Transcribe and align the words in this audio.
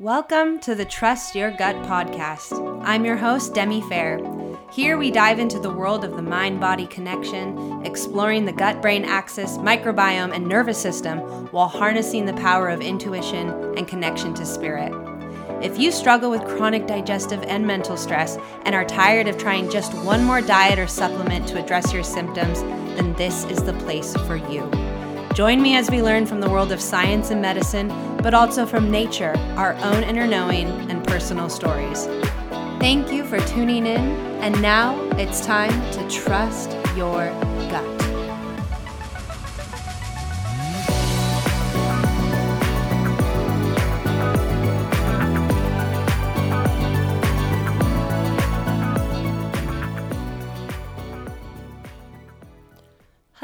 Welcome 0.00 0.60
to 0.60 0.74
the 0.74 0.86
Trust 0.86 1.34
Your 1.34 1.50
Gut 1.50 1.76
podcast. 1.84 2.80
I'm 2.86 3.04
your 3.04 3.18
host, 3.18 3.52
Demi 3.52 3.82
Fair. 3.82 4.18
Here 4.72 4.96
we 4.96 5.10
dive 5.10 5.38
into 5.38 5.58
the 5.58 5.68
world 5.68 6.04
of 6.06 6.16
the 6.16 6.22
mind 6.22 6.58
body 6.58 6.86
connection, 6.86 7.84
exploring 7.84 8.46
the 8.46 8.52
gut 8.52 8.80
brain 8.80 9.04
axis, 9.04 9.58
microbiome, 9.58 10.34
and 10.34 10.48
nervous 10.48 10.80
system 10.80 11.18
while 11.48 11.68
harnessing 11.68 12.24
the 12.24 12.32
power 12.32 12.70
of 12.70 12.80
intuition 12.80 13.50
and 13.76 13.86
connection 13.86 14.32
to 14.36 14.46
spirit. 14.46 14.90
If 15.62 15.78
you 15.78 15.92
struggle 15.92 16.30
with 16.30 16.46
chronic 16.46 16.86
digestive 16.86 17.42
and 17.42 17.66
mental 17.66 17.98
stress 17.98 18.38
and 18.64 18.74
are 18.74 18.86
tired 18.86 19.28
of 19.28 19.36
trying 19.36 19.68
just 19.68 19.92
one 19.92 20.24
more 20.24 20.40
diet 20.40 20.78
or 20.78 20.86
supplement 20.86 21.46
to 21.48 21.62
address 21.62 21.92
your 21.92 22.04
symptoms, 22.04 22.62
then 22.62 23.12
this 23.16 23.44
is 23.44 23.62
the 23.64 23.74
place 23.74 24.16
for 24.26 24.36
you. 24.36 24.79
Join 25.34 25.62
me 25.62 25.76
as 25.76 25.88
we 25.88 26.02
learn 26.02 26.26
from 26.26 26.40
the 26.40 26.50
world 26.50 26.72
of 26.72 26.80
science 26.80 27.30
and 27.30 27.40
medicine, 27.40 27.88
but 28.18 28.34
also 28.34 28.66
from 28.66 28.90
nature, 28.90 29.34
our 29.56 29.74
own 29.76 30.02
inner 30.02 30.26
knowing, 30.26 30.66
and 30.90 31.06
personal 31.06 31.48
stories. 31.48 32.06
Thank 32.80 33.12
you 33.12 33.24
for 33.24 33.38
tuning 33.40 33.86
in, 33.86 34.00
and 34.40 34.60
now 34.60 35.00
it's 35.12 35.46
time 35.46 35.70
to 35.92 36.08
trust 36.10 36.72
your 36.96 37.30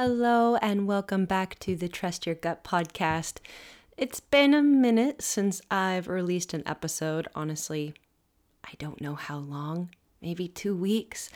Hello, 0.09 0.55
and 0.63 0.87
welcome 0.87 1.25
back 1.25 1.59
to 1.59 1.75
the 1.75 1.89
Trust 1.89 2.27
Your 2.27 2.37
Gut 2.37 2.63
podcast. 2.63 3.39
It's 3.97 4.21
been 4.21 4.55
a 4.55 4.63
minute 4.63 5.21
since 5.21 5.61
I've 5.69 6.07
released 6.07 6.55
an 6.55 6.63
episode. 6.65 7.27
Honestly, 7.35 7.93
I 8.63 8.71
don't 8.79 9.01
know 9.01 9.17
how 9.17 9.39
long, 9.39 9.91
maybe 10.23 10.47
two 10.47 10.77
weeks. 10.77 11.29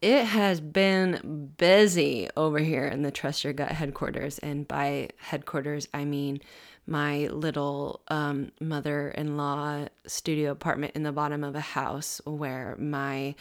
It 0.00 0.22
has 0.22 0.60
been 0.60 1.50
busy 1.56 2.28
over 2.36 2.60
here 2.60 2.86
in 2.86 3.02
the 3.02 3.10
Trust 3.10 3.42
Your 3.42 3.52
Gut 3.52 3.72
headquarters. 3.72 4.38
And 4.38 4.68
by 4.68 5.08
headquarters, 5.18 5.88
I 5.92 6.04
mean 6.04 6.40
my 6.86 7.26
little 7.26 8.02
um, 8.06 8.52
mother 8.60 9.08
in 9.08 9.36
law 9.36 9.86
studio 10.06 10.52
apartment 10.52 10.94
in 10.94 11.02
the 11.02 11.10
bottom 11.10 11.42
of 11.42 11.56
a 11.56 11.60
house 11.60 12.20
where 12.24 12.76
my 12.78 13.34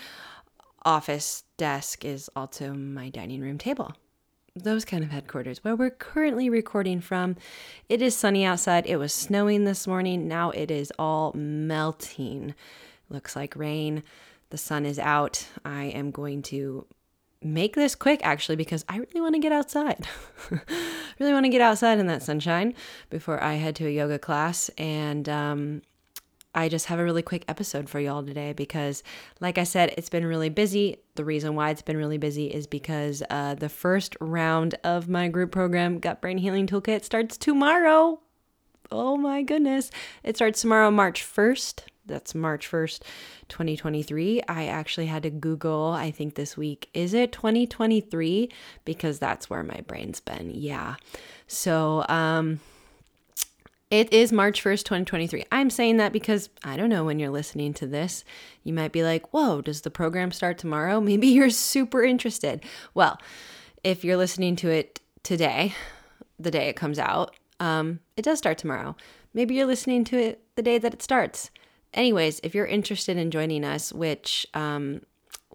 office 0.84 1.44
desk 1.58 2.04
is 2.04 2.32
also 2.36 2.74
my 2.74 3.10
dining 3.10 3.42
room 3.42 3.60
table 3.60 3.94
those 4.56 4.86
kind 4.86 5.04
of 5.04 5.12
headquarters 5.12 5.64
where 5.64 5.76
we're 5.76 5.90
currently 5.90 6.50
recording 6.50 7.02
from. 7.02 7.36
It 7.90 8.02
is 8.02 8.16
sunny 8.16 8.46
outside. 8.46 8.86
It 8.86 8.96
was 8.96 9.14
snowing 9.14 9.66
this 9.66 9.86
morning. 9.86 10.28
Now 10.28 10.52
it 10.52 10.72
is 10.72 10.94
all 10.98 11.34
melting. 11.34 12.56
Looks 13.10 13.36
like 13.36 13.56
rain. 13.56 14.02
The 14.52 14.58
sun 14.58 14.86
is 14.86 14.98
out. 14.98 15.48
I 15.66 15.86
am 15.86 16.10
going 16.12 16.42
to 16.44 16.86
make 17.42 17.76
this 17.76 17.96
quick 17.96 18.22
actually 18.24 18.56
because 18.56 18.86
I 18.88 18.98
really 18.98 19.20
want 19.20 19.36
to 19.36 19.42
get 19.42 19.52
outside. 19.52 20.08
really 21.20 21.34
want 21.34 21.46
to 21.46 21.52
get 21.52 21.62
outside 21.62 22.00
in 22.00 22.08
that 22.08 22.24
sunshine 22.24 22.74
before 23.10 23.44
I 23.44 23.56
head 23.56 23.76
to 23.78 23.88
a 23.88 23.92
yoga 23.92 24.18
class 24.18 24.70
and 24.78 25.28
um 25.28 25.82
I 26.56 26.70
just 26.70 26.86
have 26.88 27.00
a 27.00 27.04
really 27.04 27.22
quick 27.22 27.44
episode 27.48 27.90
for 27.90 28.00
y'all 28.00 28.24
today 28.24 28.54
because, 28.54 29.04
like 29.42 29.58
I 29.58 29.66
said, 29.66 29.94
it's 29.98 30.10
been 30.10 30.26
really 30.26 30.50
busy. 30.50 30.98
The 31.16 31.26
reason 31.26 31.54
why 31.54 31.70
it's 31.70 31.82
been 31.82 31.98
really 31.98 32.18
busy 32.18 32.48
is 32.48 32.66
because 32.66 33.22
uh, 33.30 33.56
the 33.56 33.70
first 33.70 34.16
round 34.22 34.76
of 34.84 35.10
my 35.10 35.28
group 35.28 35.52
program, 35.52 36.00
Gut 36.00 36.22
Brain 36.22 36.38
Healing 36.38 36.66
Toolkit, 36.66 37.04
starts 37.04 37.38
tomorrow. 37.38 38.22
Oh 38.90 39.18
my 39.18 39.42
goodness. 39.42 39.92
It 40.24 40.38
starts 40.38 40.62
tomorrow, 40.62 40.90
March 40.92 41.24
1st. 41.24 41.82
That's 42.06 42.36
March 42.36 42.70
1st, 42.70 43.02
2023. 43.50 44.44
I 44.48 44.68
actually 44.68 45.08
had 45.08 45.24
to 45.24 45.32
Google, 45.32 45.92
I 45.92 46.12
think 46.12 46.36
this 46.36 46.56
week, 46.56 46.90
is 46.94 47.14
it 47.14 47.32
2023? 47.32 48.50
Because 48.86 49.20
that's 49.20 49.50
where 49.50 49.64
my 49.64 49.82
brain's 49.88 50.20
been. 50.20 50.52
Yeah. 50.54 50.96
So, 51.48 52.06
um, 52.08 52.60
it 54.00 54.12
is 54.12 54.34
March 54.34 54.62
1st, 54.62 54.84
2023. 54.84 55.46
I'm 55.54 55.70
saying 55.70 55.96
that 55.98 56.12
because 56.12 56.50
I 56.66 56.76
don't 56.76 56.90
know 56.90 57.06
when 57.06 57.18
you're 57.18 57.30
listening 57.30 57.74
to 57.76 57.88
this. 57.88 58.26
You 58.62 58.74
might 58.74 58.92
be 58.92 59.04
like, 59.04 59.34
whoa, 59.34 59.62
does 59.62 59.82
the 59.82 59.90
program 59.90 60.34
start 60.34 60.58
tomorrow? 60.58 61.00
Maybe 61.10 61.28
you're 61.28 61.50
super 61.50 62.04
interested. 62.04 62.62
Well, 62.94 63.18
if 63.86 64.04
you're 64.04 64.18
listening 64.18 64.58
to 64.58 64.70
it 64.70 65.00
today, 65.24 65.74
the 66.38 66.52
day 66.52 66.68
it 66.68 66.76
comes 66.76 67.00
out, 67.00 67.36
um, 67.62 68.02
it 68.18 68.24
does 68.26 68.38
start 68.38 68.58
tomorrow. 68.58 68.98
Maybe 69.34 69.56
you're 69.56 69.66
listening 69.66 70.04
to 70.06 70.18
it 70.18 70.44
the 70.56 70.62
day 70.62 70.78
that 70.78 70.94
it 70.94 71.02
starts. 71.02 71.50
Anyways, 71.94 72.42
if 72.44 72.54
you're 72.54 72.66
interested 72.66 73.16
in 73.16 73.32
joining 73.32 73.64
us, 73.64 73.94
which 73.94 74.46
um, 74.54 75.04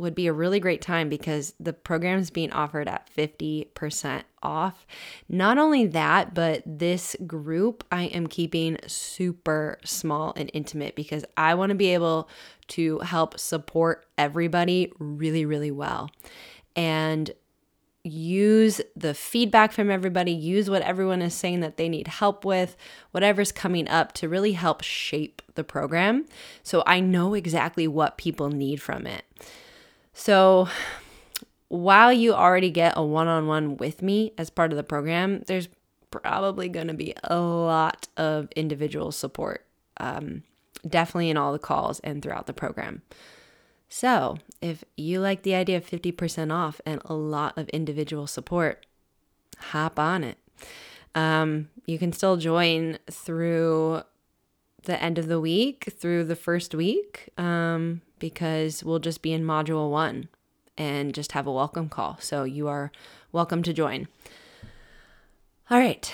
would 0.01 0.15
be 0.15 0.27
a 0.27 0.33
really 0.33 0.61
great 0.61 0.81
time 0.81 1.09
because 1.09 1.55
the 1.61 1.73
program 1.73 2.19
is 2.19 2.31
being 2.31 2.53
offered 2.53 2.89
at 2.89 3.09
50% 3.15 4.23
off. 4.43 4.87
Not 5.29 5.59
only 5.59 5.87
that, 5.87 6.35
but 6.35 6.63
this 6.67 7.17
group 7.27 7.85
I 7.91 8.05
am 8.05 8.27
keeping 8.27 8.79
super 8.87 9.79
small 9.85 10.33
and 10.37 10.51
intimate 10.55 10.97
because 10.97 11.25
I 11.37 11.55
want 11.55 11.71
to 11.71 11.77
be 11.77 11.93
able 11.95 12.29
to 12.69 12.99
help 13.01 13.39
support 13.39 14.07
everybody 14.17 14.93
really, 14.99 15.45
really 15.45 15.71
well. 15.71 16.11
And 16.77 17.31
use 18.03 18.81
the 18.97 19.13
feedback 19.13 19.73
from 19.73 19.91
everybody, 19.91 20.33
use 20.33 20.71
what 20.71 20.83
everyone 20.83 21.21
is 21.21 21.35
saying 21.35 21.61
that 21.61 21.77
they 21.77 21.89
need 21.89 22.09
help 22.09 22.45
with, 22.45 22.77
whatever's 23.11 23.53
coming 23.53 23.89
up 23.89 24.13
to 24.13 24.29
really 24.29 24.53
help 24.53 24.83
shape 24.83 25.43
the 25.55 25.65
program. 25.65 26.25
So 26.63 26.83
I 26.87 27.01
know 27.01 27.35
exactly 27.35 27.87
what 27.87 28.17
people 28.17 28.49
need 28.49 28.81
from 28.81 29.07
it. 29.07 29.25
So, 30.13 30.69
while 31.69 32.13
you 32.13 32.35
already 32.35 32.71
get 32.71 32.95
a 32.97 33.05
one 33.05 33.29
on 33.29 33.47
one 33.47 33.77
with 33.77 34.03
me 34.03 34.33
as 34.37 34.51
part 34.51 34.73
of 34.73 34.77
the 34.77 34.83
program, 34.83 35.43
there's 35.47 35.69
probably 36.11 36.69
going 36.69 36.89
to 36.89 36.95
be 36.95 37.15
a 37.25 37.39
lot 37.39 38.09
of 38.17 38.49
individual 38.57 39.13
support, 39.13 39.65
um, 39.99 40.43
definitely 40.87 41.31
in 41.31 41.37
all 41.37 41.53
the 41.53 41.59
calls 41.59 42.01
and 42.01 42.23
throughout 42.23 42.47
the 42.47 42.53
program. 42.53 43.03
So, 43.89 44.39
if 44.61 44.85
you 44.97 45.21
like 45.21 45.43
the 45.43 45.55
idea 45.55 45.77
of 45.77 45.89
50% 45.89 46.53
off 46.53 46.81
and 46.87 47.01
a 47.05 47.15
lot 47.15 47.59
of 47.59 47.69
individual 47.71 48.27
support, 48.27 48.87
hop 49.59 49.99
on 49.99 50.23
it. 50.25 50.39
Um, 51.15 51.69
you 51.87 51.99
can 51.99 52.13
still 52.13 52.37
join 52.37 52.99
through 53.11 54.03
the 54.85 55.03
end 55.03 55.19
of 55.19 55.27
the 55.27 55.41
week, 55.41 55.93
through 55.99 56.25
the 56.25 56.37
first 56.37 56.75
week. 56.75 57.31
Um, 57.37 58.03
because 58.21 58.85
we'll 58.85 59.01
just 59.01 59.23
be 59.23 59.33
in 59.33 59.43
module 59.43 59.91
one 59.91 60.29
and 60.79 61.13
just 61.13 61.33
have 61.33 61.47
a 61.47 61.53
welcome 61.53 61.89
call. 61.89 62.17
So 62.21 62.45
you 62.45 62.69
are 62.69 62.93
welcome 63.33 63.63
to 63.65 63.73
join. 63.73 64.07
All 65.71 65.79
right. 65.79 66.13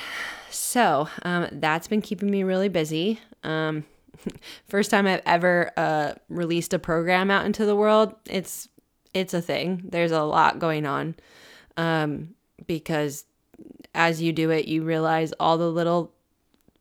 So 0.50 1.09
um, 1.22 1.49
that's 1.53 1.89
been 1.89 2.03
keeping 2.03 2.31
me 2.31 2.43
really 2.43 2.69
busy. 2.69 3.21
Um, 3.44 3.84
first 4.69 4.91
time 4.91 5.06
I've 5.06 5.22
ever 5.27 5.71
uh, 5.77 6.15
released 6.28 6.72
a 6.72 6.78
program 6.78 7.31
out 7.31 7.47
into 7.47 7.67
the 7.67 7.77
world. 7.77 8.15
It's 8.27 8.69
it's 9.15 9.34
a 9.34 9.41
thing. 9.41 9.83
There's 9.84 10.12
a 10.12 10.23
lot 10.23 10.59
going 10.59 10.84
on 10.84 11.15
um, 11.77 12.34
because 12.67 13.25
as 13.94 14.21
you 14.21 14.33
do 14.33 14.50
it, 14.50 14.67
you 14.67 14.83
realize 14.83 15.33
all 15.41 15.56
the 15.56 15.71
little 15.71 16.12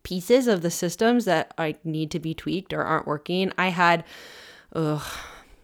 pieces 0.03 0.47
of 0.47 0.61
the 0.61 0.69
systems 0.69 1.25
that 1.25 1.53
I 1.57 1.75
need 1.83 2.11
to 2.11 2.19
be 2.19 2.33
tweaked 2.33 2.73
or 2.73 2.83
aren't 2.83 3.07
working. 3.07 3.53
I 3.57 3.69
had 3.69 4.03
Ugh. 4.75 5.01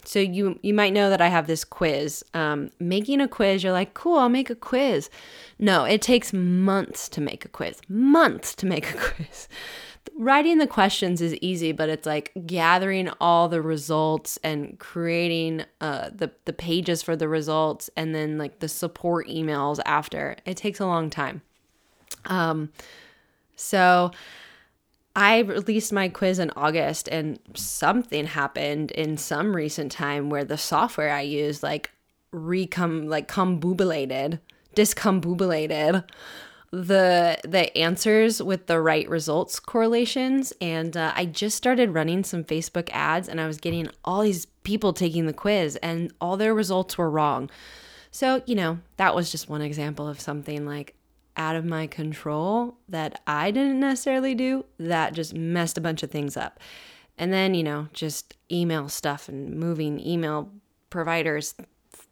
So 0.03 0.19
you 0.19 0.59
you 0.63 0.73
might 0.73 0.93
know 0.93 1.09
that 1.09 1.21
I 1.21 1.27
have 1.27 1.47
this 1.47 1.63
quiz. 1.63 2.23
Um, 2.33 2.71
making 2.79 3.21
a 3.21 3.27
quiz, 3.27 3.63
you're 3.63 3.71
like, 3.71 3.93
cool, 3.93 4.17
I'll 4.17 4.29
make 4.29 4.49
a 4.49 4.55
quiz. 4.55 5.09
No, 5.59 5.83
it 5.83 6.01
takes 6.01 6.33
months 6.33 7.07
to 7.09 7.21
make 7.21 7.45
a 7.45 7.49
quiz. 7.49 7.79
Months 7.87 8.55
to 8.55 8.65
make 8.65 8.89
a 8.89 8.97
quiz. 8.97 9.47
Writing 10.17 10.57
the 10.57 10.67
questions 10.67 11.21
is 11.21 11.35
easy, 11.35 11.71
but 11.71 11.87
it's 11.87 12.07
like 12.07 12.31
gathering 12.47 13.09
all 13.21 13.47
the 13.47 13.61
results 13.61 14.39
and 14.43 14.79
creating 14.79 15.65
uh, 15.79 16.09
the 16.13 16.31
the 16.45 16.53
pages 16.53 17.03
for 17.03 17.15
the 17.15 17.27
results, 17.27 17.89
and 17.95 18.15
then 18.15 18.37
like 18.39 18.59
the 18.59 18.67
support 18.67 19.27
emails 19.27 19.79
after. 19.85 20.35
It 20.45 20.57
takes 20.57 20.79
a 20.79 20.87
long 20.87 21.11
time. 21.11 21.43
Um, 22.25 22.71
so 23.55 24.11
I 25.15 25.39
released 25.39 25.91
my 25.91 26.07
quiz 26.09 26.39
in 26.39 26.51
August 26.55 27.09
and 27.09 27.39
something 27.55 28.27
happened 28.27 28.91
in 28.91 29.17
some 29.17 29.55
recent 29.55 29.91
time 29.91 30.29
where 30.29 30.45
the 30.45 30.57
software 30.57 31.11
I 31.11 31.21
used 31.21 31.63
like 31.63 31.91
recom 32.33 33.09
like 33.09 33.27
combubulated, 33.27 34.39
discombubulated 34.75 36.05
the 36.71 37.37
the 37.43 37.77
answers 37.77 38.41
with 38.41 38.67
the 38.67 38.79
right 38.79 39.07
results 39.09 39.59
correlations 39.59 40.53
and 40.61 40.95
uh, 40.95 41.11
I 41.13 41.25
just 41.25 41.57
started 41.57 41.93
running 41.93 42.23
some 42.23 42.45
Facebook 42.45 42.89
ads 42.93 43.27
and 43.27 43.41
I 43.41 43.47
was 43.47 43.57
getting 43.57 43.89
all 44.05 44.21
these 44.21 44.45
people 44.63 44.93
taking 44.93 45.25
the 45.25 45.33
quiz 45.33 45.75
and 45.77 46.13
all 46.21 46.37
their 46.37 46.53
results 46.53 46.97
were 46.97 47.09
wrong. 47.09 47.49
So, 48.11 48.41
you 48.45 48.55
know, 48.55 48.79
that 48.97 49.15
was 49.15 49.31
just 49.31 49.49
one 49.49 49.61
example 49.61 50.07
of 50.07 50.21
something 50.21 50.65
like 50.65 50.95
out 51.37 51.55
of 51.55 51.65
my 51.65 51.87
control 51.87 52.77
that 52.89 53.21
I 53.25 53.51
didn't 53.51 53.79
necessarily 53.79 54.35
do 54.35 54.65
that 54.77 55.13
just 55.13 55.33
messed 55.33 55.77
a 55.77 55.81
bunch 55.81 56.03
of 56.03 56.11
things 56.11 56.35
up. 56.35 56.59
And 57.17 57.31
then, 57.31 57.53
you 57.53 57.63
know, 57.63 57.87
just 57.93 58.35
email 58.51 58.89
stuff 58.89 59.29
and 59.29 59.55
moving 59.59 59.99
email 59.99 60.49
providers, 60.89 61.55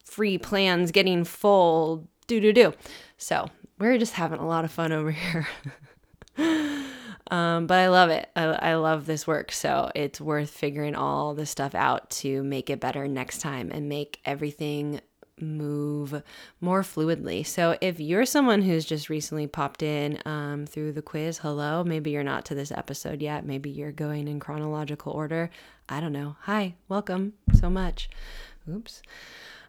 free 0.04 0.38
plans 0.38 0.92
getting 0.92 1.24
full, 1.24 2.08
do 2.28 2.40
do 2.40 2.54
do. 2.54 2.74
So 3.18 3.48
we're 3.80 3.98
just 3.98 4.14
having 4.14 4.40
a 4.40 4.48
lot 4.48 4.66
of 4.66 4.72
fun 4.72 4.92
over 4.92 5.12
here. 5.12 5.48
um, 7.32 7.68
but 7.68 7.80
I 7.80 7.90
love 7.90 8.10
it. 8.10 8.30
I, 8.36 8.44
I 8.44 8.76
love 8.76 9.06
this 9.06 9.26
work. 9.26 9.52
So 9.52 9.92
it's 9.96 10.22
worth 10.22 10.50
figuring 10.50 10.96
all 10.96 11.34
this 11.34 11.50
stuff 11.50 11.76
out 11.76 12.10
to 12.12 12.44
make 12.44 12.70
it 12.70 12.80
better 12.80 13.08
next 13.08 13.40
time 13.40 13.72
and 13.72 13.90
make 13.90 14.20
everything 14.26 15.02
move 15.42 16.22
more 16.62 16.82
fluidly. 16.82 17.46
So 17.46 17.78
if 17.82 18.00
you're 18.00 18.26
someone 18.26 18.62
who's 18.62 18.86
just 18.86 19.10
recently 19.10 19.48
popped 19.48 19.84
in 19.84 20.20
um, 20.26 20.66
through 20.66 20.94
the 20.94 21.02
quiz, 21.02 21.40
hello, 21.40 21.84
maybe 21.84 22.12
you're 22.12 22.24
not 22.24 22.46
to 22.46 22.56
this 22.56 22.72
episode 22.72 23.22
yet. 23.22 23.46
Maybe 23.46 23.70
you're 23.70 23.92
going 23.92 24.28
in 24.28 24.40
chronological 24.40 25.14
order. 25.14 25.50
I 25.88 26.00
don't 26.00 26.14
know. 26.14 26.36
Hi, 26.42 26.76
welcome 26.88 27.34
so 27.54 27.70
much. 27.70 28.10
Oops. 28.70 29.02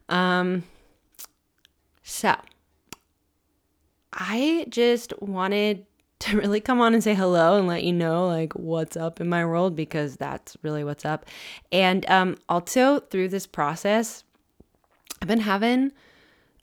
Um, 0.09 0.65
so 2.03 2.35
I 4.13 4.67
just 4.69 5.13
wanted 5.23 5.87
to 6.21 6.37
really 6.39 6.61
come 6.61 6.81
on 6.81 6.95
and 6.95 7.03
say 7.03 7.15
hello 7.15 7.59
and 7.59 7.67
let 7.67 7.85
you 7.85 7.93
know 7.93 8.27
like 8.27 8.53
what's 8.55 8.97
up 8.97 9.21
in 9.21 9.29
my 9.29 9.45
world 9.45 9.75
because 9.75 10.17
that's 10.17 10.57
really 10.63 10.85
what's 10.85 11.05
up. 11.05 11.27
And 11.73 12.09
um, 12.09 12.37
also 12.49 13.01
through 13.01 13.29
this 13.29 13.47
process, 13.47 14.25
I've 15.21 15.29
been 15.29 15.41
having 15.41 15.93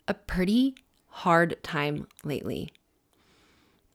a 0.06 0.14
pretty 0.14 0.74
hard 1.08 1.62
time 1.62 2.06
lately. 2.24 2.72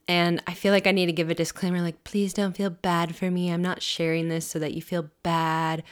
And 0.07 0.42
I 0.45 0.54
feel 0.54 0.74
like 0.74 0.88
I 0.88 0.92
need 0.92 1.06
to 1.06 1.13
give 1.13 1.30
a 1.30 1.36
disclaimer 1.36 1.81
like, 1.81 2.04
please 2.04 2.33
don't 2.33 2.56
feel 2.56 2.69
bad 2.69 3.15
for 3.15 3.31
me. 3.31 3.50
I'm 3.50 3.62
not 3.62 3.81
sharing 3.81 4.27
this 4.27 4.45
so 4.45 4.60
that 4.60 4.74
you 4.74 4.81
feel 4.81 5.10
bad. 5.24 5.83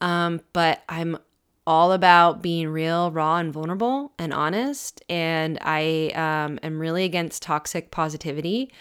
Um, 0.00 0.40
but 0.52 0.82
I'm 0.88 1.18
all 1.66 1.92
about 1.92 2.42
being 2.42 2.68
real, 2.68 3.10
raw, 3.10 3.36
and 3.36 3.52
vulnerable 3.52 4.12
and 4.18 4.32
honest. 4.32 5.02
And 5.08 5.58
I 5.62 6.10
um, 6.14 6.58
am 6.62 6.78
really 6.78 7.04
against 7.04 7.42
toxic 7.42 7.90
positivity. 7.90 8.72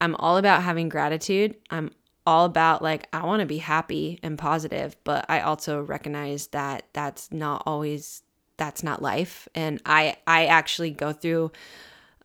I'm 0.00 0.14
all 0.16 0.36
about 0.36 0.62
having 0.62 0.88
gratitude. 0.88 1.56
I'm 1.70 1.90
all 2.26 2.44
about 2.44 2.82
like, 2.82 3.08
I 3.12 3.24
want 3.24 3.40
to 3.40 3.46
be 3.46 3.58
happy 3.58 4.18
and 4.22 4.38
positive, 4.38 4.96
but 5.04 5.24
I 5.28 5.40
also 5.40 5.80
recognize 5.80 6.48
that 6.48 6.84
that's 6.92 7.32
not 7.32 7.62
always 7.64 8.22
that's 8.56 8.82
not 8.82 9.02
life. 9.02 9.48
And 9.54 9.80
i 9.86 10.16
i 10.26 10.46
actually 10.46 10.90
go 10.90 11.12
through 11.12 11.52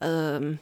um 0.02 0.60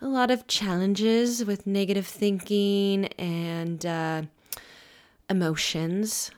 a 0.00 0.08
lot 0.08 0.30
of 0.30 0.46
challenges 0.46 1.44
with 1.44 1.66
negative 1.66 2.06
thinking 2.06 3.06
and 3.18 3.84
uh, 3.84 4.22
emotions. 5.28 6.30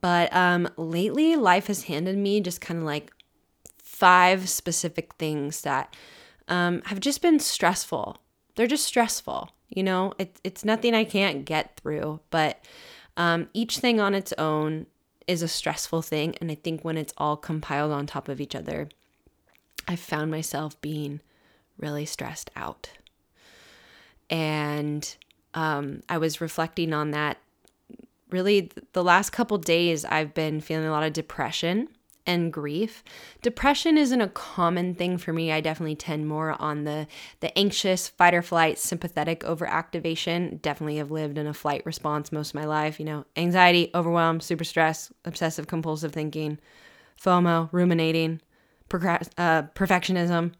But 0.00 0.34
um 0.34 0.68
lately 0.76 1.36
life 1.36 1.66
has 1.66 1.84
handed 1.84 2.16
me 2.16 2.40
just 2.40 2.60
kind 2.60 2.78
of 2.78 2.84
like 2.84 3.12
five 3.82 4.48
specific 4.48 5.14
things 5.14 5.62
that 5.62 5.94
um, 6.48 6.80
have 6.86 7.00
just 7.00 7.22
been 7.22 7.38
stressful. 7.38 8.16
They're 8.54 8.66
just 8.66 8.84
stressful 8.84 9.50
you 9.70 9.82
know? 9.82 10.12
It, 10.18 10.38
it's 10.44 10.64
nothing 10.64 10.94
i 10.94 11.04
can't 11.04 11.44
get 11.44 11.80
through 11.80 12.20
but 12.30 12.62
um, 13.16 13.48
each 13.52 13.78
thing 13.78 14.00
on 14.00 14.14
its 14.14 14.32
own 14.34 14.86
is 15.30 15.42
a 15.42 15.48
stressful 15.48 16.02
thing. 16.02 16.34
And 16.40 16.50
I 16.50 16.56
think 16.56 16.84
when 16.84 16.96
it's 16.96 17.14
all 17.16 17.36
compiled 17.36 17.92
on 17.92 18.06
top 18.06 18.28
of 18.28 18.40
each 18.40 18.56
other, 18.56 18.88
I 19.86 19.94
found 19.94 20.30
myself 20.30 20.78
being 20.80 21.20
really 21.78 22.04
stressed 22.04 22.50
out. 22.56 22.90
And 24.28 25.14
um, 25.54 26.02
I 26.08 26.18
was 26.18 26.40
reflecting 26.40 26.92
on 26.92 27.12
that. 27.12 27.38
Really, 28.30 28.70
the 28.92 29.04
last 29.04 29.30
couple 29.30 29.56
days, 29.58 30.04
I've 30.04 30.34
been 30.34 30.60
feeling 30.60 30.86
a 30.86 30.90
lot 30.90 31.04
of 31.04 31.12
depression 31.12 31.88
and 32.26 32.52
grief. 32.52 33.02
Depression 33.42 33.96
isn't 33.98 34.20
a 34.20 34.28
common 34.28 34.94
thing 34.94 35.18
for 35.18 35.32
me. 35.32 35.50
I 35.52 35.60
definitely 35.60 35.96
tend 35.96 36.28
more 36.28 36.60
on 36.60 36.84
the 36.84 37.06
the 37.40 37.56
anxious, 37.58 38.08
fight 38.08 38.34
or 38.34 38.42
flight, 38.42 38.78
sympathetic 38.78 39.40
overactivation. 39.40 40.60
Definitely 40.60 40.96
have 40.96 41.10
lived 41.10 41.38
in 41.38 41.46
a 41.46 41.54
flight 41.54 41.84
response 41.84 42.32
most 42.32 42.50
of 42.50 42.54
my 42.54 42.64
life, 42.64 42.98
you 42.98 43.06
know, 43.06 43.24
anxiety, 43.36 43.90
overwhelm, 43.94 44.40
super 44.40 44.64
stress, 44.64 45.12
obsessive 45.24 45.66
compulsive 45.66 46.12
thinking, 46.12 46.58
FOMO, 47.20 47.68
ruminating, 47.72 48.40
uh, 48.92 49.62
perfectionism, 49.74 50.52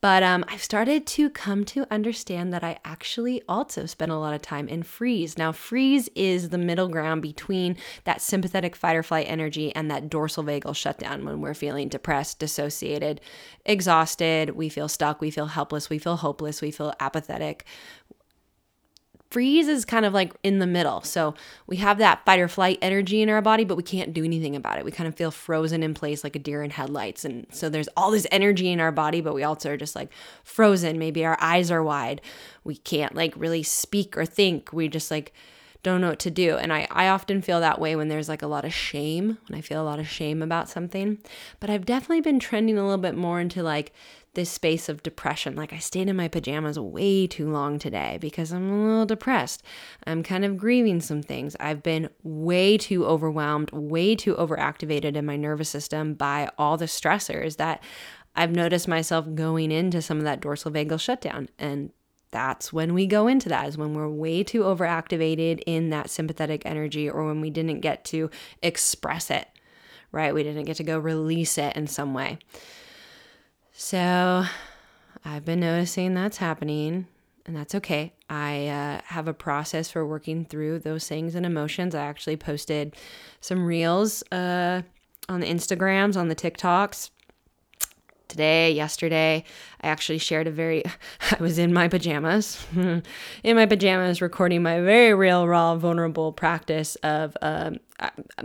but 0.00 0.22
um, 0.22 0.44
I've 0.48 0.62
started 0.62 1.06
to 1.08 1.28
come 1.28 1.64
to 1.66 1.86
understand 1.90 2.52
that 2.52 2.64
I 2.64 2.78
actually 2.84 3.42
also 3.48 3.86
spend 3.86 4.10
a 4.10 4.18
lot 4.18 4.34
of 4.34 4.40
time 4.40 4.68
in 4.68 4.82
freeze. 4.82 5.36
Now, 5.36 5.52
freeze 5.52 6.08
is 6.14 6.48
the 6.48 6.58
middle 6.58 6.88
ground 6.88 7.20
between 7.20 7.76
that 8.04 8.22
sympathetic 8.22 8.74
fight 8.74 8.96
or 8.96 9.02
flight 9.02 9.26
energy 9.28 9.74
and 9.74 9.90
that 9.90 10.08
dorsal 10.08 10.44
vagal 10.44 10.76
shutdown 10.76 11.24
when 11.24 11.40
we're 11.40 11.54
feeling 11.54 11.88
depressed, 11.88 12.38
dissociated, 12.38 13.20
exhausted, 13.66 14.50
we 14.50 14.68
feel 14.68 14.88
stuck, 14.88 15.20
we 15.20 15.30
feel 15.30 15.46
helpless, 15.46 15.90
we 15.90 15.98
feel 15.98 16.16
hopeless, 16.16 16.62
we 16.62 16.70
feel 16.70 16.94
apathetic 16.98 17.66
freeze 19.30 19.68
is 19.68 19.84
kind 19.84 20.04
of 20.04 20.12
like 20.12 20.32
in 20.42 20.58
the 20.58 20.66
middle. 20.66 21.02
So 21.02 21.34
we 21.66 21.76
have 21.76 21.98
that 21.98 22.24
fight 22.24 22.40
or 22.40 22.48
flight 22.48 22.78
energy 22.82 23.22
in 23.22 23.28
our 23.28 23.40
body, 23.40 23.64
but 23.64 23.76
we 23.76 23.82
can't 23.82 24.12
do 24.12 24.24
anything 24.24 24.56
about 24.56 24.78
it. 24.78 24.84
We 24.84 24.90
kind 24.90 25.06
of 25.06 25.14
feel 25.14 25.30
frozen 25.30 25.82
in 25.82 25.94
place 25.94 26.24
like 26.24 26.34
a 26.34 26.40
deer 26.40 26.62
in 26.62 26.70
headlights. 26.70 27.24
And 27.24 27.46
so 27.50 27.68
there's 27.68 27.88
all 27.96 28.10
this 28.10 28.26
energy 28.32 28.70
in 28.70 28.80
our 28.80 28.92
body, 28.92 29.20
but 29.20 29.34
we 29.34 29.44
also 29.44 29.70
are 29.70 29.76
just 29.76 29.94
like 29.94 30.10
frozen. 30.42 30.98
Maybe 30.98 31.24
our 31.24 31.38
eyes 31.40 31.70
are 31.70 31.82
wide. 31.82 32.20
We 32.64 32.76
can't 32.76 33.14
like 33.14 33.32
really 33.36 33.62
speak 33.62 34.16
or 34.16 34.26
think. 34.26 34.72
We 34.72 34.88
just 34.88 35.10
like 35.10 35.32
don't 35.82 36.00
know 36.00 36.10
what 36.10 36.18
to 36.20 36.30
do. 36.30 36.56
And 36.56 36.72
I, 36.72 36.86
I 36.90 37.08
often 37.08 37.40
feel 37.40 37.60
that 37.60 37.80
way 37.80 37.96
when 37.96 38.08
there's 38.08 38.28
like 38.28 38.42
a 38.42 38.46
lot 38.46 38.64
of 38.64 38.74
shame, 38.74 39.38
when 39.48 39.58
I 39.58 39.62
feel 39.62 39.80
a 39.80 39.84
lot 39.84 39.98
of 39.98 40.08
shame 40.08 40.42
about 40.42 40.68
something. 40.68 41.18
But 41.58 41.70
I've 41.70 41.86
definitely 41.86 42.20
been 42.20 42.38
trending 42.38 42.76
a 42.76 42.82
little 42.82 42.98
bit 42.98 43.16
more 43.16 43.40
into 43.40 43.62
like 43.62 43.92
this 44.34 44.50
space 44.50 44.88
of 44.88 45.02
depression. 45.02 45.56
Like 45.56 45.72
I 45.72 45.78
stayed 45.78 46.08
in 46.08 46.16
my 46.16 46.28
pajamas 46.28 46.78
way 46.78 47.26
too 47.26 47.50
long 47.50 47.78
today 47.78 48.18
because 48.20 48.52
I'm 48.52 48.70
a 48.70 48.86
little 48.86 49.06
depressed. 49.06 49.62
I'm 50.06 50.22
kind 50.22 50.44
of 50.44 50.56
grieving 50.56 51.00
some 51.00 51.22
things. 51.22 51.56
I've 51.58 51.82
been 51.82 52.10
way 52.22 52.78
too 52.78 53.04
overwhelmed, 53.04 53.70
way 53.72 54.14
too 54.14 54.34
overactivated 54.36 55.16
in 55.16 55.26
my 55.26 55.36
nervous 55.36 55.68
system 55.68 56.14
by 56.14 56.48
all 56.58 56.76
the 56.76 56.84
stressors 56.84 57.56
that 57.56 57.82
I've 58.36 58.52
noticed 58.52 58.86
myself 58.86 59.26
going 59.34 59.72
into 59.72 60.00
some 60.00 60.18
of 60.18 60.24
that 60.24 60.40
dorsal 60.40 60.70
vagal 60.70 61.00
shutdown. 61.00 61.48
And 61.58 61.90
that's 62.30 62.72
when 62.72 62.94
we 62.94 63.06
go 63.06 63.26
into 63.26 63.48
that 63.48 63.66
is 63.66 63.76
when 63.76 63.94
we're 63.94 64.08
way 64.08 64.44
too 64.44 64.60
overactivated 64.60 65.62
in 65.66 65.90
that 65.90 66.10
sympathetic 66.10 66.62
energy 66.64 67.10
or 67.10 67.26
when 67.26 67.40
we 67.40 67.50
didn't 67.50 67.80
get 67.80 68.04
to 68.06 68.30
express 68.62 69.30
it, 69.30 69.48
right? 70.12 70.32
We 70.32 70.44
didn't 70.44 70.64
get 70.64 70.76
to 70.76 70.84
go 70.84 71.00
release 71.00 71.58
it 71.58 71.74
in 71.74 71.88
some 71.88 72.14
way. 72.14 72.38
So 73.82 74.44
I've 75.24 75.46
been 75.46 75.60
noticing 75.60 76.12
that's 76.12 76.36
happening, 76.36 77.06
and 77.46 77.56
that's 77.56 77.74
okay. 77.76 78.12
I 78.28 78.68
uh, 78.68 79.00
have 79.06 79.26
a 79.26 79.32
process 79.32 79.90
for 79.90 80.06
working 80.06 80.44
through 80.44 80.80
those 80.80 81.08
things 81.08 81.34
and 81.34 81.46
emotions. 81.46 81.94
I 81.94 82.04
actually 82.04 82.36
posted 82.36 82.94
some 83.40 83.64
reels 83.64 84.22
uh, 84.30 84.82
on 85.30 85.40
the 85.40 85.46
Instagrams, 85.46 86.14
on 86.14 86.28
the 86.28 86.36
TikToks 86.36 87.08
today, 88.30 88.72
yesterday. 88.72 89.44
I 89.82 89.88
actually 89.88 90.18
shared 90.18 90.46
a 90.46 90.50
very, 90.50 90.82
I 91.30 91.36
was 91.42 91.58
in 91.58 91.72
my 91.72 91.88
pajamas, 91.88 92.64
in 92.74 93.02
my 93.44 93.66
pajamas, 93.66 94.22
recording 94.22 94.62
my 94.62 94.80
very 94.80 95.12
real, 95.12 95.46
raw, 95.46 95.76
vulnerable 95.76 96.32
practice 96.32 96.96
of 97.02 97.36
um, 97.42 97.78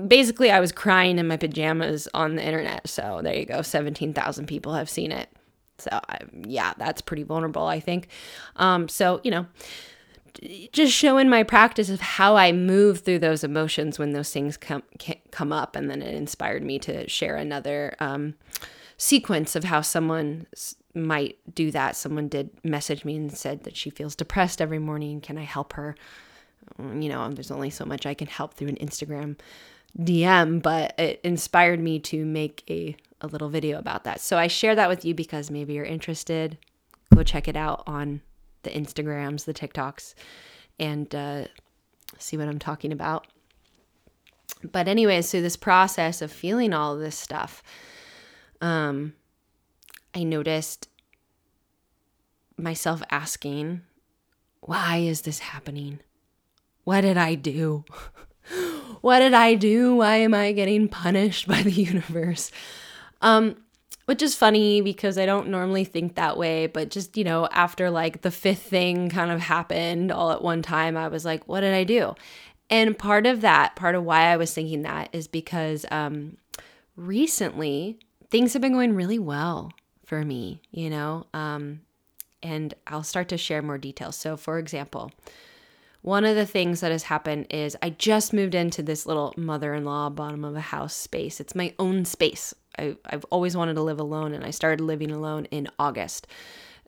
basically, 0.08 0.52
I 0.52 0.60
was 0.60 0.72
crying 0.72 1.18
in 1.18 1.28
my 1.28 1.38
pajamas 1.38 2.08
on 2.14 2.36
the 2.36 2.44
internet. 2.44 2.88
So 2.90 3.22
there 3.24 3.36
you 3.36 3.46
go. 3.46 3.62
17,000 3.62 4.48
people 4.48 4.74
have 4.74 4.90
seen 4.90 5.12
it. 5.12 5.30
So 5.78 5.90
I, 5.92 6.20
yeah, 6.46 6.74
that's 6.78 7.02
pretty 7.02 7.24
vulnerable, 7.24 7.66
I 7.66 7.80
think. 7.80 8.08
Um, 8.56 8.88
so, 8.88 9.20
you 9.24 9.32
know, 9.32 9.46
just 10.72 10.94
showing 10.94 11.30
my 11.30 11.44
practice 11.44 11.90
of 11.90 12.02
how 12.02 12.36
I 12.36 12.52
move 12.52 13.00
through 13.00 13.20
those 13.20 13.44
emotions 13.44 13.98
when 13.98 14.12
those 14.12 14.32
things 14.32 14.58
come 14.58 14.84
come 15.32 15.54
up, 15.54 15.76
and 15.76 15.90
then 15.90 16.02
it 16.02 16.14
inspired 16.14 16.64
me 16.64 16.80
to 16.80 17.08
share 17.08 17.36
another 17.36 17.96
um, 18.00 18.36
sequence 18.98 19.56
of 19.56 19.64
how 19.66 19.82
someone 19.82 20.48
might 20.94 21.38
do 21.54 21.72
that. 21.72 21.96
Someone 21.96 22.28
did 22.28 22.50
message 22.64 23.04
me 23.06 23.16
and 23.16 23.36
said 23.36 23.64
that 23.64 23.76
she 23.76 23.90
feels 23.90 24.16
depressed 24.16 24.62
every 24.62 24.80
morning. 24.80 25.22
Can 25.22 25.38
I 25.38 25.44
help 25.44 25.74
her? 25.74 25.96
Mm, 26.80 27.04
you 27.04 27.10
know, 27.10 27.30
there's 27.30 27.52
only 27.52 27.70
so 27.70 27.86
much 27.86 28.06
I 28.06 28.14
can 28.14 28.28
help 28.28 28.54
through 28.54 28.70
an 28.70 28.78
Instagram 28.78 29.38
DM, 29.98 30.62
but 30.62 30.98
it 31.00 31.20
inspired 31.24 31.80
me 31.80 32.00
to 32.00 32.26
make 32.26 32.64
a, 32.70 32.96
a 33.22 33.28
little 33.28 33.50
video 33.50 33.78
about 33.80 34.04
that. 34.06 34.22
So 34.22 34.38
I 34.38 34.48
share 34.48 34.76
that 34.76 34.90
with 34.90 35.06
you 35.06 35.14
because 35.14 35.52
maybe 35.52 35.74
you're 35.74 35.86
interested. 35.86 36.58
Go 37.14 37.24
check 37.24 37.48
it 37.48 37.56
out 37.56 37.84
on 37.88 38.22
the 38.64 38.72
Instagrams, 38.72 39.46
the 39.46 39.54
TikToks, 39.54 40.16
and 40.80 41.14
uh, 41.14 41.46
see 42.18 42.36
what 42.38 42.48
I'm 42.48 42.60
talking 42.60 42.92
about. 42.92 43.28
But, 44.72 44.88
anyways, 44.88 45.30
so 45.30 45.42
this 45.42 45.58
process 45.58 46.22
of 46.22 46.32
feeling 46.32 46.74
all 46.74 46.94
of 46.94 47.00
this 47.00 47.18
stuff, 47.18 47.62
um, 48.62 49.14
I 50.14 50.24
noticed 50.24 50.88
myself 52.58 53.04
asking, 53.10 53.82
why 54.62 54.98
is 54.98 55.22
this 55.22 55.40
happening? 55.40 56.00
What 56.84 57.02
did 57.02 57.18
I 57.18 57.36
do? 57.36 57.86
what 59.02 59.20
did 59.20 59.34
I 59.34 59.56
do? 59.56 59.96
Why 59.98 60.18
am 60.18 60.34
I 60.34 60.52
getting 60.52 60.88
punished 60.88 61.48
by 61.48 61.62
the 61.62 61.72
universe? 61.72 62.52
Um, 63.22 63.58
which 64.06 64.22
is 64.22 64.36
funny 64.36 64.82
because 64.82 65.18
I 65.18 65.26
don't 65.26 65.50
normally 65.50 65.84
think 65.84 66.16
that 66.16 66.38
way, 66.38 66.68
but 66.68 66.92
just, 66.92 67.18
you 67.18 67.24
know, 67.24 67.48
after 67.52 67.90
like 67.90 68.22
the 68.22 68.32
fifth 68.32 68.62
thing 68.62 69.10
kind 69.10 69.32
of 69.32 69.42
happened 69.42 70.12
all 70.12 70.32
at 70.32 70.44
one 70.44 70.62
time, 70.62 70.96
I 70.96 71.08
was 71.08 71.26
like, 71.26 71.48
what 71.48 71.62
did 71.62 71.74
I 71.74 71.84
do? 71.84 72.16
And 72.70 72.98
part 72.98 73.26
of 73.26 73.42
that, 73.42 73.76
part 73.76 73.96
of 73.96 74.04
why 74.04 74.22
I 74.24 74.38
was 74.38 74.54
thinking 74.54 74.84
that 74.84 75.10
is 75.12 75.28
because 75.28 75.86
um, 75.92 76.38
recently 76.96 78.00
things 78.30 78.54
have 78.54 78.62
been 78.62 78.74
going 78.74 78.96
really 78.96 79.20
well 79.20 79.72
for 80.06 80.24
me, 80.24 80.62
you 80.72 80.90
know, 80.90 81.26
um, 81.34 81.82
and 82.44 82.74
I'll 82.88 83.04
start 83.04 83.30
to 83.30 83.38
share 83.38 83.62
more 83.62 83.78
details. 83.78 84.16
So, 84.16 84.38
for 84.38 84.60
example, 84.60 85.12
one 86.02 86.26
of 86.26 86.36
the 86.36 86.46
things 86.46 86.82
that 86.82 86.92
has 86.92 87.04
happened 87.04 87.48
is 87.50 87.76
I 87.82 87.90
just 87.90 88.32
moved 88.32 88.54
into 88.54 88.84
this 88.84 89.08
little 89.08 89.34
mother 89.38 89.74
in 89.74 89.86
law 89.86 90.10
bottom 90.10 90.46
of 90.46 90.56
a 90.56 90.62
house 90.62 90.96
space. 90.96 91.40
It's 91.40 91.56
my 91.56 91.74
own 91.80 92.06
space. 92.06 92.54
I, 92.78 92.96
I've 93.06 93.26
always 93.32 93.58
wanted 93.58 93.74
to 93.76 93.82
live 93.82 94.00
alone, 94.00 94.34
and 94.34 94.46
I 94.46 94.52
started 94.52 94.82
living 94.82 95.10
alone 95.10 95.46
in 95.46 95.68
August 95.80 96.28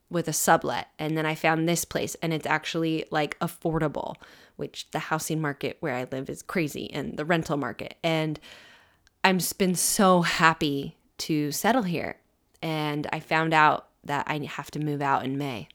with 0.10 0.28
a 0.28 0.34
sublet. 0.34 0.90
And 1.00 1.18
then 1.18 1.26
I 1.26 1.34
found 1.34 1.68
this 1.68 1.84
place, 1.84 2.16
and 2.22 2.32
it's 2.32 2.46
actually 2.46 3.06
like 3.10 3.40
affordable, 3.40 4.16
which 4.56 4.90
the 4.92 5.00
housing 5.00 5.42
market 5.42 5.78
where 5.80 5.96
I 5.96 6.06
live 6.12 6.30
is 6.30 6.44
crazy, 6.44 6.92
and 6.94 7.18
the 7.18 7.26
rental 7.26 7.58
market. 7.58 7.96
And 8.04 8.40
I've 9.24 9.58
been 9.58 9.76
so 9.76 10.22
happy 10.22 10.97
to 11.20 11.52
settle 11.52 11.84
here. 11.84 12.18
And 12.62 13.08
I 13.12 13.20
found 13.20 13.54
out 13.54 13.88
that 14.04 14.26
I 14.28 14.40
have 14.46 14.72
to 14.72 14.80
move 14.80 15.02
out 15.02 15.24
in 15.26 15.38
May. 15.38 15.68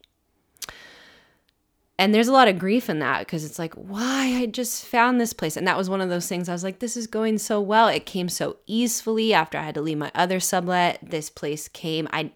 And 1.98 2.12
there's 2.12 2.26
a 2.26 2.32
lot 2.32 2.48
of 2.48 2.58
grief 2.58 2.90
in 2.90 2.98
that 2.98 3.20
because 3.20 3.44
it's 3.44 3.60
like 3.60 3.74
why? 3.74 4.34
I 4.36 4.46
just 4.46 4.84
found 4.84 5.20
this 5.20 5.32
place. 5.32 5.56
And 5.56 5.68
that 5.68 5.76
was 5.76 5.88
one 5.88 6.00
of 6.00 6.08
those 6.08 6.26
things 6.26 6.48
i 6.48 6.52
was 6.52 6.64
like 6.64 6.80
this 6.80 6.96
is 6.96 7.06
going 7.06 7.38
so 7.38 7.60
well. 7.60 7.86
It 7.86 8.06
came 8.06 8.28
so 8.28 8.56
easily 8.66 9.32
after 9.32 9.56
i 9.56 9.62
had 9.62 9.76
to 9.76 9.82
leave 9.82 9.98
my 9.98 10.10
other 10.14 10.40
sublet. 10.40 10.98
This 11.00 11.30
place 11.30 11.68
came. 11.68 12.08
I 12.12 12.32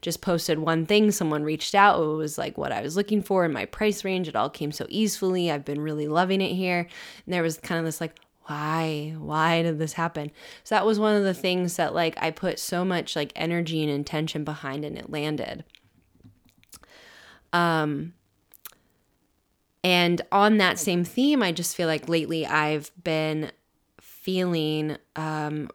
just 0.00 0.22
posted 0.22 0.60
one 0.60 0.86
thing. 0.86 1.10
Someone 1.10 1.42
reached 1.42 1.74
out. 1.74 2.00
It 2.00 2.06
was 2.06 2.38
like 2.38 2.56
what 2.56 2.72
i 2.72 2.80
was 2.80 2.96
looking 2.96 3.22
for 3.22 3.44
in 3.44 3.52
my 3.52 3.66
price 3.66 4.04
range. 4.04 4.26
It 4.26 4.36
all 4.36 4.48
came 4.48 4.72
so 4.72 4.86
easily. 4.88 5.50
I've 5.50 5.66
been 5.66 5.82
really 5.82 6.08
loving 6.08 6.40
it 6.40 6.54
here. 6.54 6.88
And 7.26 7.34
there 7.34 7.42
was 7.42 7.58
kind 7.58 7.78
of 7.78 7.84
this 7.84 8.00
like 8.00 8.16
why 8.50 9.14
why 9.16 9.62
did 9.62 9.78
this 9.78 9.92
happen? 9.92 10.30
So 10.64 10.74
that 10.74 10.84
was 10.84 10.98
one 10.98 11.14
of 11.14 11.22
the 11.22 11.34
things 11.34 11.76
that 11.76 11.94
like 11.94 12.16
i 12.20 12.30
put 12.30 12.58
so 12.58 12.84
much 12.84 13.14
like 13.14 13.32
energy 13.36 13.82
and 13.82 13.90
intention 13.90 14.44
behind 14.44 14.84
and 14.84 14.98
it 14.98 15.08
landed. 15.08 15.64
Um 17.52 18.14
and 19.82 20.20
on 20.30 20.58
that 20.58 20.78
same 20.78 21.04
theme, 21.04 21.42
I 21.42 21.52
just 21.52 21.74
feel 21.74 21.86
like 21.86 22.08
lately 22.08 22.44
I've 22.44 22.90
been 23.02 23.50
feeling 24.00 24.96
um, 25.16 25.70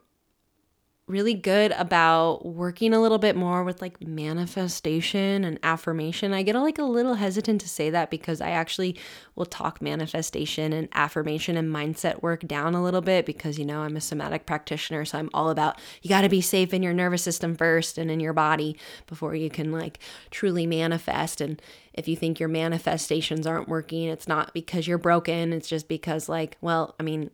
really 1.08 1.36
good 1.36 1.72
about 1.74 2.44
working 2.44 2.92
a 2.92 3.00
little 3.00 3.20
bit 3.20 3.36
more 3.36 3.64
with 3.64 3.80
like 3.80 4.02
manifestation 4.02 5.44
and 5.44 5.60
affirmation. 5.62 6.34
I 6.34 6.42
get 6.42 6.56
like 6.56 6.80
a 6.80 6.84
little 6.84 7.14
hesitant 7.14 7.62
to 7.62 7.70
say 7.70 7.92
that 7.92 8.10
because 8.10 8.42
I 8.42 8.50
actually 8.50 8.98
will 9.36 9.46
talk 9.46 9.84
manifestation 9.84 10.74
and 10.74 10.90
affirmation 10.94 11.58
and 11.58 11.72
mindset 11.72 12.24
work 12.24 12.48
down 12.48 12.74
a 12.74 12.84
little 12.84 13.02
bit 13.02 13.28
because 13.28 13.60
you 13.60 13.66
know 13.66 13.82
I'm 13.82 13.96
a 13.96 14.02
somatic 14.02 14.48
practitioner 14.48 15.06
so 15.06 15.20
I'm 15.20 15.30
all 15.32 15.52
about 15.52 15.80
you 16.02 16.10
got 16.10 16.22
to 16.22 16.30
be 16.30 16.42
safe 16.42 16.74
in 16.74 16.82
your 16.82 16.94
nervous 16.94 17.22
system 17.22 17.56
first 17.56 18.00
and 18.00 18.10
in 18.10 18.20
your 18.20 18.34
body 18.34 18.76
before 19.06 19.36
you 19.36 19.52
can 19.52 19.72
like 19.72 20.00
truly 20.32 20.66
manifest 20.66 21.40
and 21.40 21.62
if 21.94 22.08
you 22.08 22.16
think 22.16 22.40
your 22.40 22.50
manifestations 22.50 23.46
aren't 23.46 23.70
working 23.70 24.06
it's 24.06 24.28
not 24.28 24.54
because 24.54 24.88
you're 24.88 24.98
broken 24.98 25.54
it's 25.54 25.68
just 25.68 25.88
because 25.88 26.28
like 26.28 26.58
well 26.62 26.96
I 27.00 27.04
mean 27.04 27.30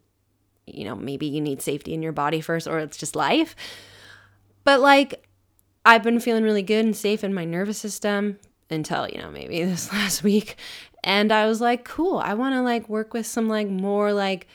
you 0.74 0.86
know, 0.86 0.96
maybe 0.96 1.28
you 1.28 1.42
need 1.42 1.62
safety 1.62 1.94
in 1.94 2.02
your 2.02 2.12
body 2.12 2.42
first 2.42 2.68
or 2.68 2.80
it's 2.80 2.98
just 2.98 3.16
life. 3.16 3.56
But 4.64 4.80
like, 4.80 5.26
I've 5.86 6.04
been 6.04 6.20
feeling 6.20 6.44
really 6.44 6.62
good 6.62 6.86
and 6.86 6.96
safe 6.96 7.24
in 7.24 7.34
my 7.34 7.46
nervous 7.46 7.78
system 7.78 8.38
until, 8.70 9.08
you 9.08 9.20
know, 9.20 9.32
maybe 9.32 9.64
this 9.66 9.92
last 9.92 10.24
week. 10.24 10.56
And 11.04 11.32
I 11.32 11.48
was 11.48 11.62
like, 11.62 11.84
cool, 11.84 12.18
I 12.18 12.34
want 12.34 12.54
to 12.56 12.62
like 12.62 12.88
work 12.88 13.14
with 13.14 13.26
some 13.26 13.48
like 13.48 13.68
more 13.68 14.14
like 14.14 14.48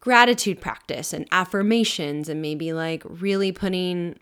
gratitude 0.00 0.60
practice 0.60 1.12
and 1.12 1.26
affirmations 1.32 2.28
and 2.28 2.40
maybe 2.40 2.72
like 2.72 3.02
really 3.04 3.52
putting 3.52 4.18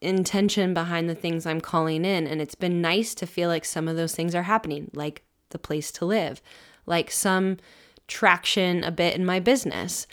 intention 0.00 0.74
behind 0.74 1.08
the 1.08 1.14
things 1.14 1.44
I'm 1.44 1.60
calling 1.60 2.04
in. 2.04 2.26
And 2.26 2.40
it's 2.40 2.54
been 2.54 2.80
nice 2.80 3.14
to 3.16 3.26
feel 3.26 3.48
like 3.48 3.64
some 3.64 3.88
of 3.88 3.96
those 3.96 4.14
things 4.14 4.34
are 4.34 4.44
happening, 4.44 4.90
like 4.94 5.22
the 5.50 5.58
place 5.58 5.90
to 5.92 6.04
live, 6.04 6.40
like 6.86 7.10
some 7.10 7.56
traction 8.06 8.84
a 8.84 8.90
bit 8.90 9.14
in 9.14 9.24
my 9.24 9.40
business. 9.40 10.06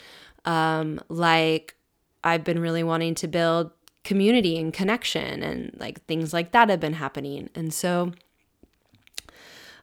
Um, 0.46 1.00
like 1.08 1.76
I've 2.24 2.44
been 2.44 2.60
really 2.60 2.82
wanting 2.82 3.14
to 3.16 3.28
build 3.28 3.70
community 4.04 4.56
and 4.56 4.72
connection 4.72 5.42
and 5.42 5.76
like 5.78 6.04
things 6.06 6.32
like 6.32 6.52
that 6.52 6.70
have 6.70 6.80
been 6.80 6.94
happening. 6.94 7.50
And 7.54 7.74
so 7.74 8.12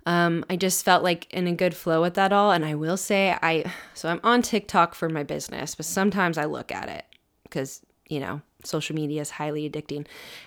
um, 0.05 0.43
I 0.49 0.55
just 0.55 0.83
felt 0.83 1.03
like 1.03 1.31
in 1.31 1.47
a 1.47 1.53
good 1.53 1.75
flow 1.75 2.01
with 2.01 2.15
that 2.15 2.33
all. 2.33 2.51
And 2.51 2.65
I 2.65 2.75
will 2.75 2.97
say, 2.97 3.37
I 3.41 3.71
so 3.93 4.09
I'm 4.09 4.19
on 4.23 4.41
TikTok 4.41 4.95
for 4.95 5.09
my 5.09 5.23
business, 5.23 5.75
but 5.75 5.85
sometimes 5.85 6.37
I 6.37 6.45
look 6.45 6.71
at 6.71 6.89
it 6.89 7.05
because 7.43 7.81
you 8.09 8.19
know 8.19 8.41
social 8.65 8.95
media 8.95 9.21
is 9.21 9.31
highly 9.31 9.69
addicting. 9.69 10.05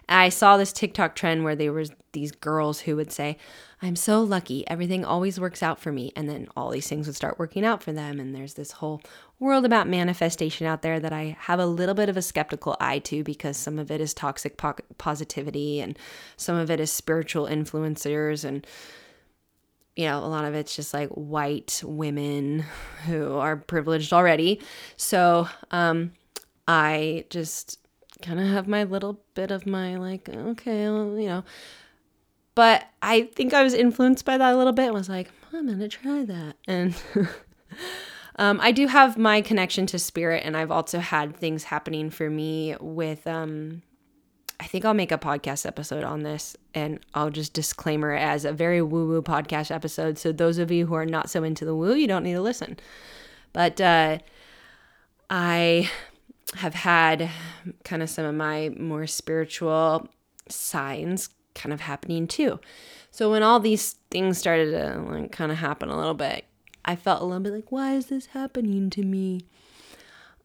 I 0.09 0.29
saw 0.29 0.57
this 0.57 0.73
TikTok 0.73 1.15
trend 1.15 1.45
where 1.45 1.57
there 1.57 1.73
was 1.73 1.91
these 2.13 2.33
girls 2.33 2.81
who 2.81 2.97
would 2.97 3.13
say, 3.13 3.39
"I'm 3.81 3.97
so 3.97 4.23
lucky. 4.23 4.67
Everything 4.69 5.05
always 5.05 5.41
works 5.41 5.63
out 5.63 5.79
for 5.79 5.93
me." 5.93 6.13
And 6.17 6.29
then 6.29 6.49
all 6.57 6.71
these 6.71 6.89
things 6.89 7.07
would 7.07 7.17
start 7.17 7.39
working 7.39 7.65
out 7.65 7.83
for 7.83 7.93
them 7.93 8.21
and 8.21 8.35
there's 8.35 8.55
this 8.55 8.73
whole 8.73 9.01
world 9.39 9.65
about 9.65 9.89
manifestation 9.89 10.67
out 10.67 10.83
there 10.83 10.99
that 10.99 11.13
I 11.13 11.37
have 11.41 11.61
a 11.61 11.67
little 11.67 11.95
bit 11.95 12.09
of 12.09 12.17
a 12.17 12.23
skeptical 12.23 12.77
eye 12.81 13.01
to 13.01 13.23
because 13.23 13.57
some 13.57 13.79
of 13.79 13.91
it 13.91 14.01
is 14.01 14.15
toxic 14.15 14.57
po- 14.57 14.77
positivity 14.99 15.81
and 15.81 15.99
some 16.37 16.57
of 16.57 16.71
it 16.71 16.81
is 16.81 16.91
spiritual 16.91 17.47
influencers 17.47 18.45
and 18.45 18.67
you 19.95 20.05
know, 20.05 20.19
a 20.19 20.29
lot 20.29 20.45
of 20.45 20.55
it's 20.55 20.77
just 20.77 20.93
like 20.93 21.09
white 21.09 21.83
women 21.85 22.65
who 23.07 23.37
are 23.37 23.57
privileged 23.57 24.13
already. 24.13 24.61
So, 24.99 25.49
um, 25.71 26.13
I 26.69 27.25
just 27.31 27.79
kind 28.21 28.39
of 28.39 28.47
have 28.47 28.69
my 28.69 28.85
little 28.85 29.21
bit 29.35 29.51
of 29.51 29.67
my 29.67 29.97
like, 29.97 30.29
okay, 30.29 30.85
well, 30.91 31.19
you 31.19 31.29
know. 31.29 31.45
But 32.55 32.85
I 33.03 33.23
think 33.35 33.55
I 33.55 33.63
was 33.63 33.75
influenced 33.75 34.25
by 34.25 34.37
that 34.39 34.55
a 34.55 34.57
little 34.57 34.73
bit. 34.73 34.89
I 34.89 34.93
was 34.93 35.09
like, 35.09 35.31
I'm 35.53 35.67
gonna 35.67 35.89
try 35.89 36.25
that, 36.25 36.57
and 36.67 36.95
um, 38.37 38.61
I 38.63 38.73
do 38.73 38.87
have 38.87 39.17
my 39.17 39.41
connection 39.41 39.87
to 39.87 39.99
spirit, 39.99 40.43
and 40.45 40.57
I've 40.57 40.71
also 40.71 40.99
had 40.99 41.37
things 41.37 41.65
happening 41.65 42.11
for 42.11 42.31
me 42.31 42.77
with. 42.81 43.27
Um, 43.27 43.83
I 44.59 44.65
think 44.67 44.87
I'll 44.87 44.95
make 44.95 45.13
a 45.13 45.19
podcast 45.19 45.67
episode 45.67 46.03
on 46.03 46.23
this, 46.23 46.57
and 46.75 47.01
I'll 47.15 47.31
just 47.31 47.53
disclaimer 47.53 48.15
it 48.15 48.21
as 48.21 48.47
a 48.47 48.53
very 48.53 48.81
woo 48.81 49.07
woo 49.07 49.23
podcast 49.23 49.71
episode. 49.71 50.19
So 50.19 50.33
those 50.33 50.57
of 50.59 50.71
you 50.71 50.87
who 50.87 50.95
are 50.95 51.05
not 51.05 51.29
so 51.29 51.45
into 51.45 51.65
the 51.65 51.75
woo, 51.75 51.95
you 51.95 52.07
don't 52.07 52.23
need 52.23 52.35
to 52.35 52.41
listen. 52.41 52.79
But 53.53 53.81
uh, 53.81 54.19
I 55.29 55.91
have 56.55 56.75
had 56.75 57.31
kind 57.85 58.03
of 58.03 58.09
some 58.09 58.25
of 58.25 58.35
my 58.35 58.71
more 58.79 59.07
spiritual 59.07 60.09
signs 60.49 61.29
kind 61.55 61.73
of 61.73 61.81
happening 61.81 62.27
too. 62.27 62.61
So 63.11 63.31
when 63.31 63.43
all 63.43 63.61
these 63.61 63.97
things 64.11 64.39
started 64.39 64.71
to 64.73 65.01
like 65.01 65.33
kind 65.33 65.51
of 65.51 65.59
happen 65.59 65.89
a 65.89 65.97
little 65.97 66.15
bit, 66.15 66.45
I 66.87 66.97
felt 66.97 67.21
a 67.21 67.25
little 67.25 67.41
bit 67.43 67.53
like, 67.53 67.73
why 67.73 67.95
is 67.95 68.07
this 68.07 68.27
happening 68.27 68.91
to 68.91 69.03
me? 69.03 69.47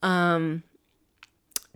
Um, 0.02 0.64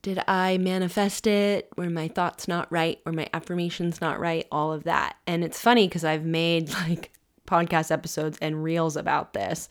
did 0.01 0.19
I 0.27 0.57
manifest 0.57 1.27
it? 1.27 1.69
Were 1.77 1.89
my 1.89 2.07
thoughts 2.07 2.47
not 2.47 2.71
right? 2.71 2.99
Were 3.05 3.11
my 3.11 3.27
affirmations 3.33 4.01
not 4.01 4.19
right? 4.19 4.47
All 4.51 4.71
of 4.73 4.83
that. 4.83 5.15
And 5.25 5.43
it's 5.43 5.59
funny 5.59 5.87
because 5.87 6.03
I've 6.03 6.25
made 6.25 6.69
like 6.87 7.11
podcast 7.47 7.91
episodes 7.91 8.37
and 8.41 8.63
reels 8.63 8.97
about 8.97 9.33
this. 9.33 9.69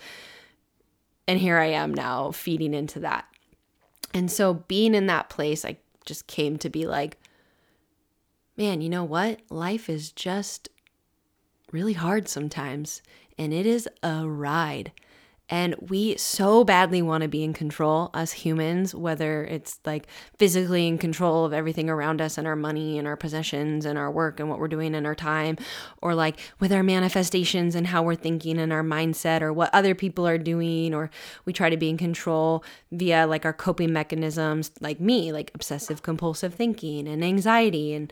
And 1.26 1.38
here 1.38 1.58
I 1.58 1.66
am 1.66 1.92
now 1.92 2.30
feeding 2.32 2.74
into 2.74 3.00
that. 3.00 3.26
And 4.12 4.30
so 4.30 4.54
being 4.54 4.94
in 4.94 5.06
that 5.06 5.28
place, 5.28 5.64
I 5.64 5.78
just 6.04 6.26
came 6.26 6.56
to 6.58 6.68
be 6.68 6.86
like, 6.86 7.18
man, 8.56 8.80
you 8.80 8.88
know 8.88 9.04
what? 9.04 9.40
Life 9.50 9.88
is 9.88 10.12
just 10.12 10.68
really 11.72 11.94
hard 11.94 12.28
sometimes, 12.28 13.02
and 13.38 13.53
it 13.53 13.67
is 13.67 13.88
a 14.03 14.26
ride. 14.26 14.93
And 15.50 15.75
we 15.79 16.17
so 16.17 16.64
badly 16.64 17.03
want 17.03 17.21
to 17.21 17.29
be 17.29 17.45
in 17.45 17.53
control 17.53 18.09
as 18.14 18.33
humans, 18.33 18.95
whether 18.95 19.45
it's 19.45 19.79
like 19.85 20.07
physically 20.38 20.88
in 20.88 20.97
control 20.97 21.45
of 21.45 21.53
everything 21.53 21.91
around 21.91 22.23
us 22.23 22.38
and 22.38 22.47
our 22.47 22.57
money 22.57 22.99
and 22.99 23.07
our 23.07 23.17
possessions 23.17 23.85
and 23.85 23.99
our 23.99 24.11
work 24.11 24.41
and 24.41 24.49
what 24.49 24.59
we're 24.59 24.69
doing 24.69 24.95
in 24.95 25.05
our 25.05 25.14
time, 25.14 25.59
or 26.00 26.14
like 26.14 26.41
with 26.61 26.73
our 26.73 26.83
manifestations 26.83 27.75
and 27.75 27.88
how 27.88 28.03
we're 28.03 28.14
thinking 28.14 28.59
and 28.59 28.73
our 28.73 28.83
mindset 28.83 29.43
or 29.43 29.53
what 29.53 29.69
other 29.75 29.95
people 29.95 30.26
are 30.26 30.38
doing, 30.38 30.95
or 30.95 31.11
we 31.45 31.53
try 31.53 31.69
to 31.69 31.76
be 31.76 31.91
in 31.91 31.99
control 31.99 32.64
via 32.91 33.26
like 33.26 33.45
our 33.45 33.53
coping 33.53 33.93
mechanisms, 33.93 34.71
like 34.81 34.99
me, 34.99 35.31
like 35.31 35.50
obsessive 35.55 36.03
compulsive 36.03 36.55
thinking 36.55 37.07
and 37.07 37.23
anxiety 37.23 37.93
and 37.93 38.11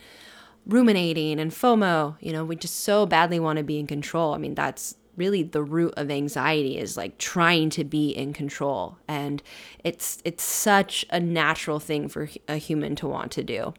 ruminating 0.67 1.39
and 1.39 1.49
FOMO. 1.49 2.15
You 2.19 2.31
know, 2.31 2.45
we 2.45 2.55
just 2.55 2.81
so 2.81 3.07
badly 3.07 3.39
want 3.39 3.57
to 3.57 3.63
be 3.63 3.79
in 3.79 3.87
control. 3.87 4.35
I 4.35 4.37
mean, 4.37 4.53
that's 4.53 4.97
really 5.15 5.43
the 5.43 5.63
root 5.63 5.93
of 5.95 6.09
anxiety 6.09 6.77
is 6.77 6.97
like 6.97 7.17
trying 7.17 7.69
to 7.69 7.83
be 7.83 8.09
in 8.09 8.33
control 8.33 8.97
and 9.07 9.43
it's 9.83 10.19
it's 10.25 10.43
such 10.43 11.05
a 11.09 11.19
natural 11.19 11.79
thing 11.79 12.07
for 12.07 12.29
a 12.47 12.57
human 12.57 12.95
to 12.95 13.07
want 13.07 13.31
to 13.31 13.43
do 13.43 13.73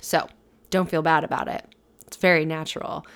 so 0.00 0.26
don't 0.70 0.90
feel 0.90 1.02
bad 1.02 1.24
about 1.24 1.48
it 1.48 1.66
it's 2.06 2.16
very 2.16 2.44
natural 2.44 3.06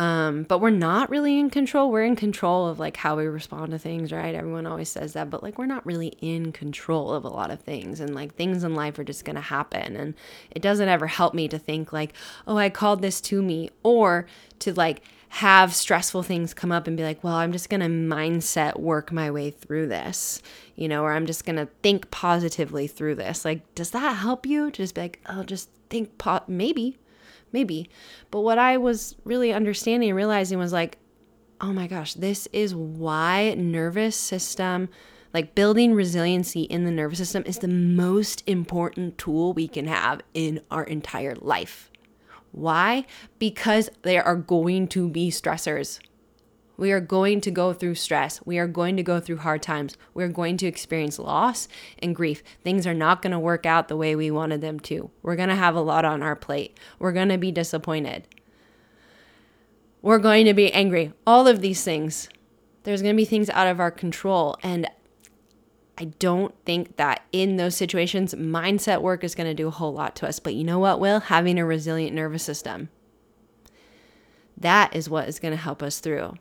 um, 0.00 0.44
but 0.44 0.60
we're 0.60 0.70
not 0.70 1.10
really 1.10 1.38
in 1.38 1.50
control. 1.50 1.90
We're 1.90 2.04
in 2.04 2.16
control 2.16 2.66
of 2.68 2.78
like 2.78 2.96
how 2.96 3.16
we 3.16 3.26
respond 3.26 3.72
to 3.72 3.78
things, 3.78 4.12
right? 4.12 4.34
Everyone 4.34 4.66
always 4.66 4.88
says 4.88 5.12
that, 5.12 5.28
but 5.28 5.42
like 5.42 5.58
we're 5.58 5.66
not 5.66 5.84
really 5.84 6.14
in 6.22 6.52
control 6.52 7.12
of 7.12 7.24
a 7.24 7.28
lot 7.28 7.50
of 7.50 7.60
things. 7.60 8.00
And 8.00 8.14
like 8.14 8.34
things 8.34 8.64
in 8.64 8.74
life 8.74 8.98
are 8.98 9.04
just 9.04 9.26
to 9.26 9.42
happen. 9.42 9.96
And 9.96 10.14
it 10.52 10.62
doesn't 10.62 10.88
ever 10.88 11.06
help 11.06 11.34
me 11.34 11.48
to 11.48 11.58
think 11.58 11.92
like, 11.92 12.14
oh, 12.46 12.56
I 12.56 12.70
called 12.70 13.02
this 13.02 13.20
to 13.22 13.42
me, 13.42 13.68
or 13.82 14.26
to 14.60 14.72
like 14.72 15.02
have 15.30 15.74
stressful 15.74 16.22
things 16.22 16.52
come 16.52 16.72
up 16.72 16.86
and 16.86 16.96
be 16.96 17.02
like, 17.02 17.22
well, 17.24 17.34
I'm 17.34 17.52
just 17.52 17.70
going 17.70 17.80
to 17.80 17.86
mindset 17.86 18.78
work 18.78 19.12
my 19.12 19.30
way 19.30 19.50
through 19.50 19.86
this, 19.88 20.42
you 20.74 20.88
know, 20.88 21.02
or 21.02 21.12
I'm 21.12 21.26
just 21.26 21.44
going 21.44 21.56
to 21.56 21.68
think 21.82 22.10
positively 22.10 22.86
through 22.86 23.14
this. 23.14 23.44
Like, 23.44 23.74
does 23.74 23.90
that 23.90 24.16
help 24.16 24.44
you 24.44 24.70
to 24.70 24.76
just 24.76 24.94
be 24.94 25.02
like, 25.02 25.20
oh, 25.28 25.44
just 25.44 25.70
think, 25.88 26.18
po- 26.18 26.42
maybe 26.46 26.98
maybe. 27.52 27.88
But 28.30 28.40
what 28.40 28.58
I 28.58 28.76
was 28.76 29.16
really 29.24 29.52
understanding 29.52 30.10
and 30.10 30.16
realizing 30.16 30.58
was 30.58 30.72
like, 30.72 30.98
oh 31.60 31.72
my 31.72 31.86
gosh, 31.86 32.14
this 32.14 32.48
is 32.52 32.74
why 32.74 33.54
nervous 33.56 34.16
system, 34.16 34.88
like 35.34 35.54
building 35.54 35.94
resiliency 35.94 36.62
in 36.62 36.84
the 36.84 36.90
nervous 36.90 37.18
system, 37.18 37.42
is 37.46 37.58
the 37.58 37.68
most 37.68 38.42
important 38.46 39.18
tool 39.18 39.52
we 39.52 39.68
can 39.68 39.86
have 39.86 40.22
in 40.34 40.60
our 40.70 40.84
entire 40.84 41.34
life. 41.36 41.89
Why? 42.52 43.04
Because 43.38 43.90
there 44.02 44.24
are 44.24 44.36
going 44.36 44.88
to 44.88 45.08
be 45.08 45.30
stressors. 45.30 46.00
We 46.76 46.92
are 46.92 47.00
going 47.00 47.42
to 47.42 47.50
go 47.50 47.74
through 47.74 47.96
stress. 47.96 48.40
We 48.46 48.58
are 48.58 48.66
going 48.66 48.96
to 48.96 49.02
go 49.02 49.20
through 49.20 49.36
hard 49.38 49.62
times. 49.62 49.98
We're 50.14 50.28
going 50.28 50.56
to 50.56 50.66
experience 50.66 51.18
loss 51.18 51.68
and 51.98 52.16
grief. 52.16 52.42
Things 52.64 52.86
are 52.86 52.94
not 52.94 53.20
going 53.20 53.32
to 53.32 53.38
work 53.38 53.66
out 53.66 53.88
the 53.88 53.98
way 53.98 54.16
we 54.16 54.30
wanted 54.30 54.62
them 54.62 54.80
to. 54.80 55.10
We're 55.22 55.36
going 55.36 55.50
to 55.50 55.54
have 55.54 55.74
a 55.74 55.82
lot 55.82 56.06
on 56.06 56.22
our 56.22 56.34
plate. 56.34 56.78
We're 56.98 57.12
going 57.12 57.28
to 57.28 57.36
be 57.36 57.52
disappointed. 57.52 58.26
We're 60.00 60.18
going 60.18 60.46
to 60.46 60.54
be 60.54 60.72
angry. 60.72 61.12
All 61.26 61.46
of 61.46 61.60
these 61.60 61.84
things. 61.84 62.30
There's 62.84 63.02
going 63.02 63.14
to 63.14 63.20
be 63.20 63.26
things 63.26 63.50
out 63.50 63.66
of 63.66 63.78
our 63.78 63.90
control. 63.90 64.56
And 64.62 64.88
I 66.00 66.04
don't 66.04 66.54
think 66.64 66.96
that 66.96 67.24
in 67.30 67.56
those 67.56 67.76
situations, 67.76 68.34
mindset 68.34 69.02
work 69.02 69.22
is 69.22 69.34
going 69.34 69.48
to 69.48 69.54
do 69.54 69.68
a 69.68 69.72
whole 69.72 69.92
lot 69.92 70.16
to 70.16 70.28
us. 70.28 70.40
But 70.40 70.54
you 70.54 70.64
know 70.64 70.78
what, 70.78 70.98
Will? 70.98 71.20
Having 71.20 71.58
a 71.58 71.66
resilient 71.66 72.16
nervous 72.16 72.42
system. 72.42 72.88
That 74.56 74.96
is 74.96 75.10
what 75.10 75.28
is 75.28 75.38
going 75.38 75.52
to 75.52 75.60
help 75.60 75.82
us 75.82 76.00
through 76.00 76.36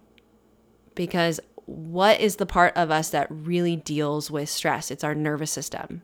because 0.95 1.39
what 1.65 2.19
is 2.19 2.37
the 2.37 2.45
part 2.45 2.75
of 2.75 2.89
us 2.89 3.09
that 3.09 3.27
really 3.29 3.75
deals 3.75 4.31
with 4.31 4.49
stress? 4.49 4.91
It's 4.91 5.03
our 5.03 5.15
nervous 5.15 5.51
system. 5.51 6.01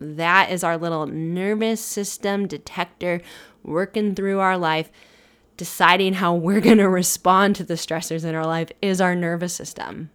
That 0.00 0.50
is 0.50 0.62
our 0.62 0.76
little 0.76 1.06
nervous 1.06 1.84
system 1.84 2.46
detector 2.46 3.22
working 3.62 4.14
through 4.14 4.40
our 4.40 4.58
life, 4.58 4.90
deciding 5.56 6.14
how 6.14 6.34
we're 6.34 6.60
going 6.60 6.78
to 6.78 6.88
respond 6.88 7.56
to 7.56 7.64
the 7.64 7.74
stressors 7.74 8.24
in 8.24 8.34
our 8.34 8.46
life 8.46 8.70
is 8.82 9.00
our 9.00 9.14
nervous 9.14 9.54
system. 9.54 10.10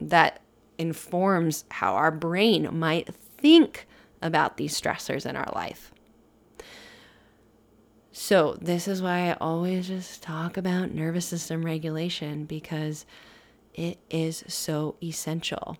That 0.00 0.40
informs 0.82 1.64
how 1.70 1.94
our 1.94 2.10
brain 2.10 2.68
might 2.78 3.14
think 3.14 3.86
about 4.20 4.56
these 4.58 4.78
stressors 4.78 5.24
in 5.24 5.36
our 5.36 5.50
life. 5.54 5.92
So, 8.14 8.58
this 8.60 8.86
is 8.86 9.00
why 9.00 9.30
I 9.30 9.36
always 9.40 9.88
just 9.88 10.22
talk 10.22 10.58
about 10.58 10.92
nervous 10.92 11.24
system 11.24 11.64
regulation 11.64 12.44
because 12.44 13.06
it 13.72 13.98
is 14.10 14.44
so 14.48 14.96
essential. 15.02 15.78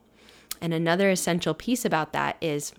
And 0.61 0.73
another 0.73 1.11
essential 1.11 1.52
piece 1.52 1.85
about 1.85 2.14
that 2.14 2.37
is 2.40 2.73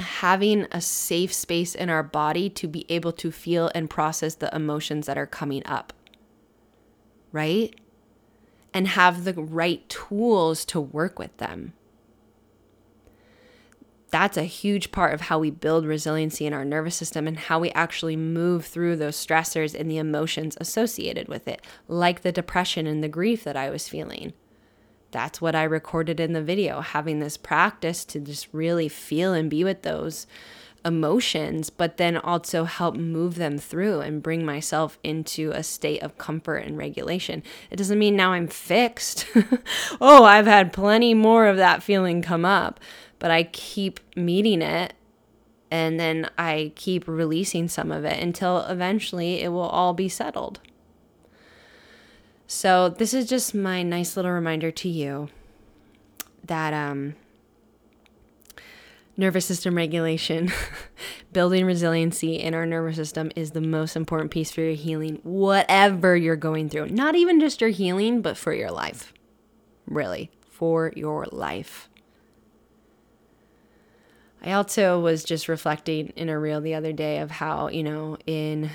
having 0.00 0.66
a 0.72 0.80
safe 0.80 1.32
space 1.32 1.74
in 1.74 1.88
our 1.88 2.02
body 2.02 2.50
to 2.50 2.66
be 2.66 2.84
able 2.88 3.12
to 3.12 3.30
feel 3.30 3.70
and 3.74 3.88
process 3.88 4.34
the 4.34 4.54
emotions 4.54 5.06
that 5.06 5.18
are 5.18 5.26
coming 5.26 5.62
up. 5.64 5.92
Right? 7.30 7.74
And 8.74 8.88
have 8.88 9.24
the 9.24 9.34
right 9.34 9.88
tools 9.88 10.64
to 10.66 10.80
work 10.80 11.18
with 11.18 11.36
them 11.38 11.72
that's 14.10 14.36
a 14.36 14.44
huge 14.44 14.90
part 14.90 15.12
of 15.12 15.22
how 15.22 15.38
we 15.38 15.50
build 15.50 15.84
resiliency 15.84 16.46
in 16.46 16.54
our 16.54 16.64
nervous 16.64 16.96
system 16.96 17.26
and 17.26 17.36
how 17.36 17.58
we 17.58 17.70
actually 17.70 18.16
move 18.16 18.64
through 18.64 18.96
those 18.96 19.16
stressors 19.16 19.78
and 19.78 19.90
the 19.90 19.98
emotions 19.98 20.56
associated 20.60 21.28
with 21.28 21.46
it, 21.46 21.62
like 21.88 22.22
the 22.22 22.32
depression 22.32 22.86
and 22.86 23.04
the 23.04 23.08
grief 23.08 23.44
that 23.44 23.56
I 23.56 23.70
was 23.70 23.88
feeling. 23.88 24.32
That's 25.10 25.40
what 25.40 25.54
I 25.54 25.64
recorded 25.64 26.20
in 26.20 26.32
the 26.32 26.42
video, 26.42 26.80
having 26.80 27.18
this 27.18 27.36
practice 27.36 28.04
to 28.06 28.20
just 28.20 28.48
really 28.52 28.88
feel 28.88 29.32
and 29.32 29.50
be 29.50 29.64
with 29.64 29.82
those 29.82 30.26
emotions, 30.84 31.70
but 31.70 31.96
then 31.96 32.16
also 32.16 32.64
help 32.64 32.96
move 32.96 33.34
them 33.34 33.58
through 33.58 34.00
and 34.00 34.22
bring 34.22 34.44
myself 34.44 34.98
into 35.02 35.50
a 35.52 35.62
state 35.62 36.02
of 36.02 36.18
comfort 36.18 36.58
and 36.58 36.78
regulation. 36.78 37.42
It 37.70 37.76
doesn't 37.76 37.98
mean 37.98 38.16
now 38.16 38.32
I'm 38.32 38.48
fixed. 38.48 39.26
oh, 40.00 40.24
I've 40.24 40.46
had 40.46 40.72
plenty 40.72 41.14
more 41.14 41.46
of 41.46 41.56
that 41.56 41.82
feeling 41.82 42.22
come 42.22 42.44
up 42.44 42.80
but 43.18 43.30
I 43.30 43.44
keep 43.44 44.00
meeting 44.16 44.62
it 44.62 44.94
and 45.70 45.98
then 46.00 46.30
I 46.38 46.72
keep 46.76 47.06
releasing 47.06 47.68
some 47.68 47.92
of 47.92 48.04
it 48.04 48.22
until 48.22 48.60
eventually 48.60 49.42
it 49.42 49.48
will 49.48 49.60
all 49.60 49.92
be 49.92 50.08
settled. 50.08 50.60
So, 52.46 52.88
this 52.88 53.12
is 53.12 53.28
just 53.28 53.54
my 53.54 53.82
nice 53.82 54.16
little 54.16 54.30
reminder 54.30 54.70
to 54.70 54.88
you 54.88 55.28
that 56.42 56.72
um, 56.72 57.16
nervous 59.18 59.44
system 59.44 59.76
regulation, 59.76 60.50
building 61.32 61.66
resiliency 61.66 62.36
in 62.36 62.54
our 62.54 62.64
nervous 62.64 62.96
system 62.96 63.30
is 63.36 63.50
the 63.50 63.60
most 63.60 63.96
important 63.96 64.30
piece 64.30 64.50
for 64.50 64.62
your 64.62 64.72
healing, 64.72 65.20
whatever 65.24 66.16
you're 66.16 66.36
going 66.36 66.70
through. 66.70 66.88
Not 66.88 67.16
even 67.16 67.40
just 67.40 67.60
your 67.60 67.70
healing, 67.70 68.22
but 68.22 68.38
for 68.38 68.54
your 68.54 68.70
life. 68.70 69.12
Really, 69.86 70.30
for 70.48 70.92
your 70.96 71.26
life. 71.32 71.90
I 74.40 74.52
also 74.52 75.00
was 75.00 75.24
just 75.24 75.48
reflecting 75.48 76.12
in 76.14 76.28
a 76.28 76.38
reel 76.38 76.60
the 76.60 76.74
other 76.74 76.92
day 76.92 77.18
of 77.18 77.32
how, 77.32 77.68
you 77.68 77.82
know, 77.82 78.16
in 78.24 78.70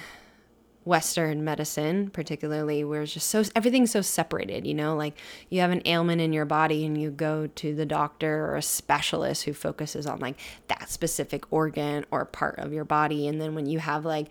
Western 0.86 1.44
medicine, 1.44 2.10
particularly, 2.10 2.84
where 2.84 3.04
it's 3.04 3.14
just 3.14 3.30
so 3.30 3.44
everything's 3.56 3.92
so 3.92 4.02
separated, 4.02 4.68
you 4.68 4.74
know, 4.74 4.96
like 4.96 5.18
you 5.50 5.62
have 5.62 5.72
an 5.72 5.82
ailment 5.86 6.22
in 6.22 6.34
your 6.34 6.46
body 6.46 6.86
and 6.86 7.00
you 7.00 7.10
go 7.10 7.48
to 7.48 7.74
the 7.74 7.86
doctor 7.86 8.46
or 8.46 8.56
a 8.56 8.62
specialist 8.62 9.44
who 9.44 9.54
focuses 9.54 10.06
on 10.06 10.20
like 10.20 10.40
that 10.68 10.90
specific 10.90 11.46
organ 11.52 12.06
or 12.12 12.26
part 12.26 12.60
of 12.60 12.74
your 12.74 12.86
body. 12.86 13.28
And 13.28 13.40
then 13.40 13.56
when 13.56 13.66
you 13.66 13.80
have 13.80 14.06
like 14.06 14.30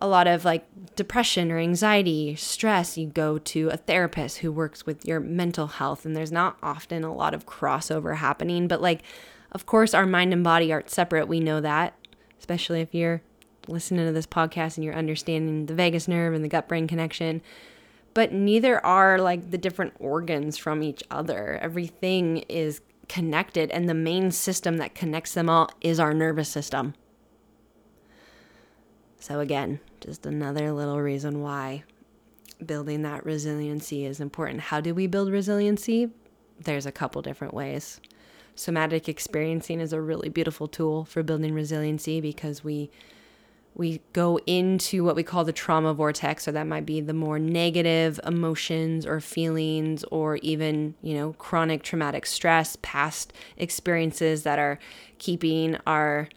a 0.00 0.06
lot 0.06 0.26
of 0.26 0.44
like 0.44 0.66
depression 0.94 1.50
or 1.50 1.58
anxiety, 1.58 2.34
stress, 2.36 2.96
you 2.98 3.06
go 3.06 3.38
to 3.38 3.68
a 3.68 3.76
therapist 3.76 4.38
who 4.38 4.52
works 4.52 4.86
with 4.86 5.06
your 5.06 5.20
mental 5.20 5.66
health. 5.66 6.04
And 6.04 6.14
there's 6.16 6.32
not 6.32 6.58
often 6.62 7.02
a 7.02 7.14
lot 7.14 7.34
of 7.34 7.46
crossover 7.46 8.16
happening, 8.16 8.68
but 8.68 8.82
like 8.82 9.02
of 9.52 9.66
course, 9.66 9.94
our 9.94 10.06
mind 10.06 10.32
and 10.32 10.44
body 10.44 10.72
aren't 10.72 10.90
separate. 10.90 11.26
We 11.26 11.40
know 11.40 11.60
that, 11.60 11.94
especially 12.38 12.80
if 12.80 12.94
you're 12.94 13.22
listening 13.68 14.06
to 14.06 14.12
this 14.12 14.26
podcast 14.26 14.76
and 14.76 14.84
you're 14.84 14.94
understanding 14.94 15.66
the 15.66 15.74
vagus 15.74 16.08
nerve 16.08 16.34
and 16.34 16.44
the 16.44 16.48
gut 16.48 16.68
brain 16.68 16.86
connection. 16.86 17.42
But 18.14 18.32
neither 18.32 18.84
are 18.84 19.18
like 19.18 19.50
the 19.50 19.58
different 19.58 19.94
organs 19.98 20.56
from 20.56 20.82
each 20.82 21.02
other. 21.10 21.58
Everything 21.62 22.38
is 22.48 22.80
connected, 23.08 23.70
and 23.70 23.88
the 23.88 23.94
main 23.94 24.30
system 24.30 24.78
that 24.78 24.94
connects 24.94 25.34
them 25.34 25.48
all 25.48 25.70
is 25.80 26.00
our 26.00 26.12
nervous 26.12 26.48
system. 26.48 26.94
So, 29.20 29.40
again, 29.40 29.80
just 30.00 30.26
another 30.26 30.72
little 30.72 31.00
reason 31.00 31.42
why 31.42 31.84
building 32.64 33.02
that 33.02 33.24
resiliency 33.24 34.04
is 34.04 34.20
important. 34.20 34.60
How 34.62 34.80
do 34.80 34.94
we 34.94 35.06
build 35.06 35.30
resiliency? 35.30 36.10
There's 36.58 36.86
a 36.86 36.92
couple 36.92 37.22
different 37.22 37.54
ways 37.54 38.00
somatic 38.58 39.08
experiencing 39.08 39.80
is 39.80 39.92
a 39.92 40.00
really 40.00 40.28
beautiful 40.28 40.66
tool 40.66 41.04
for 41.04 41.22
building 41.22 41.54
resiliency 41.54 42.20
because 42.20 42.64
we 42.64 42.90
we 43.78 44.02
go 44.12 44.38
into 44.46 45.02
what 45.02 45.16
we 45.16 45.22
call 45.22 45.44
the 45.44 45.52
trauma 45.52 45.94
vortex 45.94 46.44
so 46.44 46.52
that 46.52 46.66
might 46.66 46.84
be 46.84 47.00
the 47.00 47.14
more 47.14 47.38
negative 47.38 48.20
emotions 48.26 49.06
or 49.06 49.20
feelings 49.20 50.04
or 50.04 50.36
even 50.36 50.94
you 51.00 51.14
know 51.14 51.32
chronic 51.34 51.82
traumatic 51.82 52.26
stress 52.26 52.76
past 52.82 53.32
experiences 53.56 54.42
that 54.42 54.58
are 54.58 54.78
keeping 55.16 55.78
our 55.86 56.28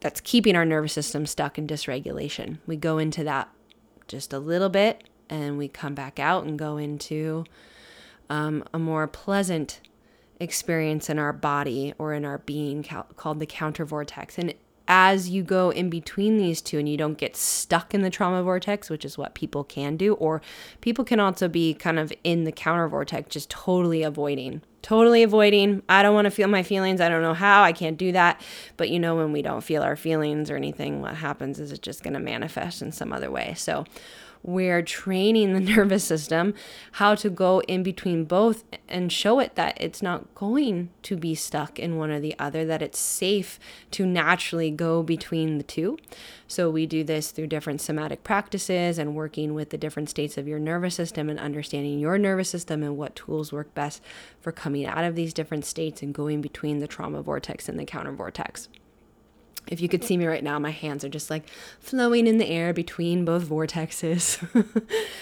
that's 0.00 0.20
keeping 0.20 0.56
our 0.56 0.64
nervous 0.64 0.92
system 0.92 1.24
stuck 1.24 1.56
in 1.56 1.66
dysregulation 1.66 2.58
we 2.66 2.74
go 2.74 2.98
into 2.98 3.22
that 3.22 3.48
just 4.08 4.32
a 4.32 4.38
little 4.40 4.68
bit 4.70 5.04
and 5.28 5.56
we 5.56 5.68
come 5.68 5.94
back 5.94 6.18
out 6.18 6.44
and 6.44 6.58
go 6.58 6.76
into 6.76 7.44
um, 8.28 8.64
a 8.74 8.78
more 8.78 9.06
pleasant 9.06 9.80
experience 10.40 11.10
in 11.10 11.18
our 11.18 11.32
body 11.32 11.94
or 11.98 12.14
in 12.14 12.24
our 12.24 12.38
being 12.38 12.82
called 13.16 13.38
the 13.38 13.46
counter 13.46 13.84
vortex. 13.84 14.38
And 14.38 14.54
as 14.92 15.30
you 15.30 15.44
go 15.44 15.70
in 15.70 15.88
between 15.88 16.36
these 16.36 16.60
two 16.60 16.76
and 16.76 16.88
you 16.88 16.96
don't 16.96 17.16
get 17.16 17.36
stuck 17.36 17.94
in 17.94 18.02
the 18.02 18.10
trauma 18.10 18.42
vortex, 18.42 18.90
which 18.90 19.04
is 19.04 19.16
what 19.16 19.34
people 19.34 19.62
can 19.62 19.96
do, 19.96 20.14
or 20.14 20.42
people 20.80 21.04
can 21.04 21.20
also 21.20 21.46
be 21.46 21.72
kind 21.72 21.96
of 21.96 22.12
in 22.24 22.42
the 22.42 22.50
counter 22.50 22.88
vortex, 22.88 23.32
just 23.32 23.48
totally 23.48 24.02
avoiding. 24.02 24.62
Totally 24.82 25.22
avoiding. 25.22 25.82
I 25.88 26.02
don't 26.02 26.14
want 26.14 26.24
to 26.24 26.30
feel 26.32 26.48
my 26.48 26.64
feelings. 26.64 27.00
I 27.00 27.08
don't 27.08 27.22
know 27.22 27.34
how. 27.34 27.62
I 27.62 27.72
can't 27.72 27.96
do 27.96 28.10
that. 28.12 28.40
But 28.76 28.90
you 28.90 28.98
know, 28.98 29.14
when 29.14 29.30
we 29.30 29.42
don't 29.42 29.60
feel 29.60 29.82
our 29.82 29.94
feelings 29.94 30.50
or 30.50 30.56
anything, 30.56 31.00
what 31.00 31.14
happens 31.14 31.60
is 31.60 31.70
it's 31.70 31.78
just 31.78 32.02
going 32.02 32.14
to 32.14 32.20
manifest 32.20 32.82
in 32.82 32.90
some 32.90 33.12
other 33.12 33.30
way. 33.30 33.54
So, 33.56 33.84
we're 34.42 34.82
training 34.82 35.52
the 35.52 35.60
nervous 35.76 36.04
system 36.04 36.54
how 36.92 37.14
to 37.14 37.30
go 37.30 37.60
in 37.62 37.82
between 37.82 38.24
both 38.24 38.64
and 38.88 39.12
show 39.12 39.38
it 39.40 39.54
that 39.54 39.76
it's 39.80 40.02
not 40.02 40.34
going 40.34 40.90
to 41.02 41.16
be 41.16 41.34
stuck 41.34 41.78
in 41.78 41.96
one 41.96 42.10
or 42.10 42.20
the 42.20 42.34
other, 42.38 42.64
that 42.64 42.82
it's 42.82 42.98
safe 42.98 43.58
to 43.90 44.06
naturally 44.06 44.70
go 44.70 45.02
between 45.02 45.58
the 45.58 45.64
two. 45.64 45.98
So, 46.46 46.68
we 46.68 46.86
do 46.86 47.04
this 47.04 47.30
through 47.30 47.46
different 47.46 47.80
somatic 47.80 48.24
practices 48.24 48.98
and 48.98 49.14
working 49.14 49.54
with 49.54 49.70
the 49.70 49.78
different 49.78 50.10
states 50.10 50.36
of 50.36 50.48
your 50.48 50.58
nervous 50.58 50.94
system 50.94 51.28
and 51.28 51.38
understanding 51.38 51.98
your 51.98 52.18
nervous 52.18 52.50
system 52.50 52.82
and 52.82 52.96
what 52.96 53.14
tools 53.14 53.52
work 53.52 53.72
best 53.74 54.02
for 54.40 54.50
coming 54.50 54.86
out 54.86 55.04
of 55.04 55.14
these 55.14 55.32
different 55.32 55.64
states 55.64 56.02
and 56.02 56.14
going 56.14 56.40
between 56.40 56.78
the 56.78 56.88
trauma 56.88 57.22
vortex 57.22 57.68
and 57.68 57.78
the 57.78 57.84
counter 57.84 58.12
vortex. 58.12 58.68
If 59.68 59.80
you 59.80 59.88
could 59.88 60.04
see 60.04 60.16
me 60.16 60.26
right 60.26 60.42
now, 60.42 60.58
my 60.58 60.70
hands 60.70 61.04
are 61.04 61.08
just 61.08 61.30
like 61.30 61.48
flowing 61.78 62.26
in 62.26 62.38
the 62.38 62.48
air 62.48 62.72
between 62.72 63.24
both 63.24 63.44
vortexes. 63.44 64.44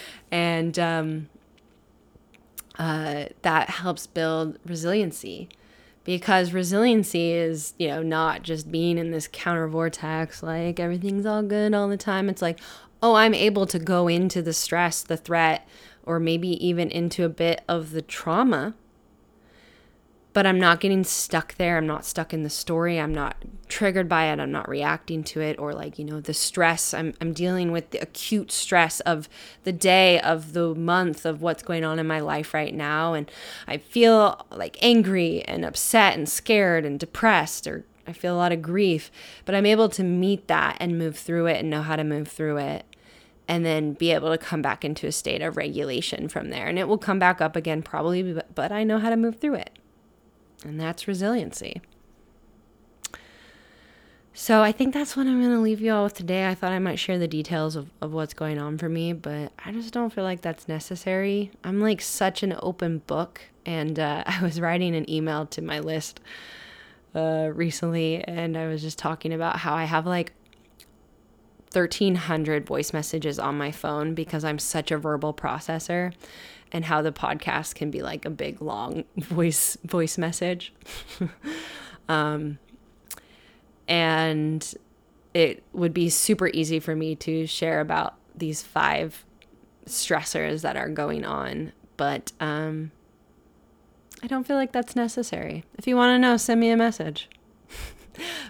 and 0.31 0.77
um, 0.79 1.29
uh, 2.77 3.25
that 3.41 3.69
helps 3.69 4.07
build 4.07 4.57
resiliency 4.65 5.49
because 6.03 6.53
resiliency 6.53 7.33
is, 7.33 7.73
you 7.77 7.87
know, 7.87 8.01
not 8.01 8.41
just 8.41 8.71
being 8.71 8.97
in 8.97 9.11
this 9.11 9.27
counter 9.31 9.67
vortex, 9.67 10.41
like 10.41 10.79
everything's 10.79 11.25
all 11.25 11.43
good 11.43 11.73
all 11.73 11.87
the 11.87 11.97
time. 11.97 12.29
It's 12.29 12.41
like, 12.41 12.59
oh, 13.03 13.15
I'm 13.15 13.33
able 13.33 13.65
to 13.67 13.79
go 13.79 14.07
into 14.07 14.41
the 14.41 14.53
stress, 14.53 15.03
the 15.03 15.17
threat, 15.17 15.67
or 16.05 16.19
maybe 16.19 16.65
even 16.65 16.89
into 16.89 17.25
a 17.25 17.29
bit 17.29 17.61
of 17.67 17.91
the 17.91 18.01
trauma 18.01 18.73
but 20.39 20.47
I'm 20.47 20.57
not 20.57 20.79
getting 20.79 21.03
stuck 21.03 21.55
there. 21.55 21.75
I'm 21.77 21.85
not 21.85 22.05
stuck 22.05 22.33
in 22.33 22.43
the 22.43 22.49
story. 22.49 22.97
I'm 22.97 23.13
not 23.13 23.35
triggered 23.67 24.07
by 24.07 24.31
it. 24.31 24.39
I'm 24.39 24.53
not 24.53 24.69
reacting 24.69 25.21
to 25.25 25.41
it 25.41 25.59
or 25.59 25.73
like, 25.73 25.99
you 25.99 26.05
know, 26.05 26.21
the 26.21 26.33
stress. 26.33 26.93
I'm, 26.93 27.13
I'm 27.19 27.33
dealing 27.33 27.73
with 27.73 27.89
the 27.89 27.97
acute 27.97 28.49
stress 28.49 29.01
of 29.01 29.27
the 29.65 29.73
day, 29.73 30.17
of 30.21 30.53
the 30.53 30.73
month, 30.73 31.25
of 31.25 31.41
what's 31.41 31.61
going 31.61 31.83
on 31.83 31.99
in 31.99 32.07
my 32.07 32.21
life 32.21 32.53
right 32.53 32.73
now. 32.73 33.15
And 33.15 33.29
I 33.67 33.79
feel 33.79 34.45
like 34.49 34.77
angry 34.81 35.41
and 35.41 35.65
upset 35.65 36.17
and 36.17 36.29
scared 36.29 36.85
and 36.85 36.97
depressed 36.97 37.67
or 37.67 37.83
I 38.07 38.13
feel 38.13 38.33
a 38.33 38.37
lot 38.37 38.53
of 38.53 38.61
grief, 38.61 39.11
but 39.43 39.55
I'm 39.55 39.65
able 39.65 39.89
to 39.89 40.05
meet 40.05 40.47
that 40.47 40.77
and 40.79 40.97
move 40.97 41.17
through 41.17 41.47
it 41.47 41.59
and 41.59 41.69
know 41.69 41.81
how 41.81 41.97
to 41.97 42.05
move 42.05 42.29
through 42.29 42.59
it 42.59 42.85
and 43.49 43.65
then 43.65 43.91
be 43.91 44.11
able 44.11 44.31
to 44.31 44.37
come 44.37 44.61
back 44.61 44.85
into 44.85 45.05
a 45.05 45.11
state 45.11 45.41
of 45.41 45.57
regulation 45.57 46.29
from 46.29 46.49
there. 46.49 46.67
And 46.67 46.79
it 46.79 46.87
will 46.87 46.97
come 46.97 47.19
back 47.19 47.41
up 47.41 47.57
again 47.57 47.83
probably, 47.83 48.41
but 48.55 48.71
I 48.71 48.85
know 48.85 48.99
how 48.99 49.09
to 49.09 49.17
move 49.17 49.41
through 49.41 49.55
it. 49.55 49.78
And 50.65 50.79
that's 50.79 51.07
resiliency. 51.07 51.81
So 54.33 54.61
I 54.61 54.71
think 54.71 54.93
that's 54.93 55.17
what 55.17 55.27
I'm 55.27 55.41
going 55.41 55.53
to 55.53 55.59
leave 55.59 55.81
you 55.81 55.91
all 55.91 56.05
with 56.05 56.13
today. 56.13 56.47
I 56.47 56.55
thought 56.55 56.71
I 56.71 56.79
might 56.79 56.97
share 56.97 57.19
the 57.19 57.27
details 57.27 57.75
of, 57.75 57.89
of 58.01 58.13
what's 58.13 58.33
going 58.33 58.57
on 58.57 58.77
for 58.77 58.87
me, 58.87 59.11
but 59.11 59.51
I 59.63 59.73
just 59.73 59.93
don't 59.93 60.13
feel 60.13 60.23
like 60.23 60.41
that's 60.41 60.67
necessary. 60.67 61.51
I'm 61.63 61.81
like 61.81 61.99
such 61.99 62.41
an 62.41 62.55
open 62.61 62.99
book. 62.99 63.41
And 63.65 63.99
uh, 63.99 64.23
I 64.27 64.41
was 64.41 64.61
writing 64.61 64.95
an 64.95 65.09
email 65.09 65.45
to 65.47 65.61
my 65.61 65.79
list 65.79 66.21
uh, 67.13 67.49
recently, 67.53 68.23
and 68.23 68.55
I 68.57 68.67
was 68.67 68.81
just 68.81 68.97
talking 68.97 69.33
about 69.33 69.57
how 69.57 69.73
I 69.73 69.83
have 69.83 70.05
like 70.05 70.31
1300 71.73 72.65
voice 72.65 72.93
messages 72.93 73.39
on 73.39 73.57
my 73.57 73.71
phone 73.71 74.13
because 74.13 74.43
I'm 74.43 74.57
such 74.57 74.91
a 74.91 74.97
verbal 74.97 75.33
processor 75.33 76.13
and 76.71 76.85
how 76.85 77.01
the 77.01 77.11
podcast 77.11 77.75
can 77.75 77.91
be 77.91 78.01
like 78.01 78.25
a 78.25 78.29
big 78.29 78.61
long 78.61 79.03
voice 79.17 79.77
voice 79.83 80.17
message. 80.17 80.73
Um, 82.09 82.57
and 83.87 84.73
it 85.33 85.63
would 85.73 85.93
be 85.93 86.09
super 86.09 86.47
easy 86.47 86.79
for 86.79 86.95
me 86.95 87.15
to 87.17 87.45
share 87.45 87.79
about 87.81 88.15
these 88.35 88.63
five 88.63 89.25
stressors 89.85 90.61
that 90.63 90.75
are 90.75 90.89
going 90.89 91.23
on 91.23 91.71
but 91.97 92.31
um, 92.39 92.91
i 94.23 94.27
don't 94.27 94.45
feel 94.45 94.55
like 94.57 94.71
that's 94.71 94.95
necessary. 94.95 95.63
If 95.77 95.87
you 95.87 95.95
want 95.95 96.15
to 96.15 96.19
know 96.19 96.37
send 96.37 96.59
me 96.59 96.69
a 96.71 96.77
message. 96.77 97.29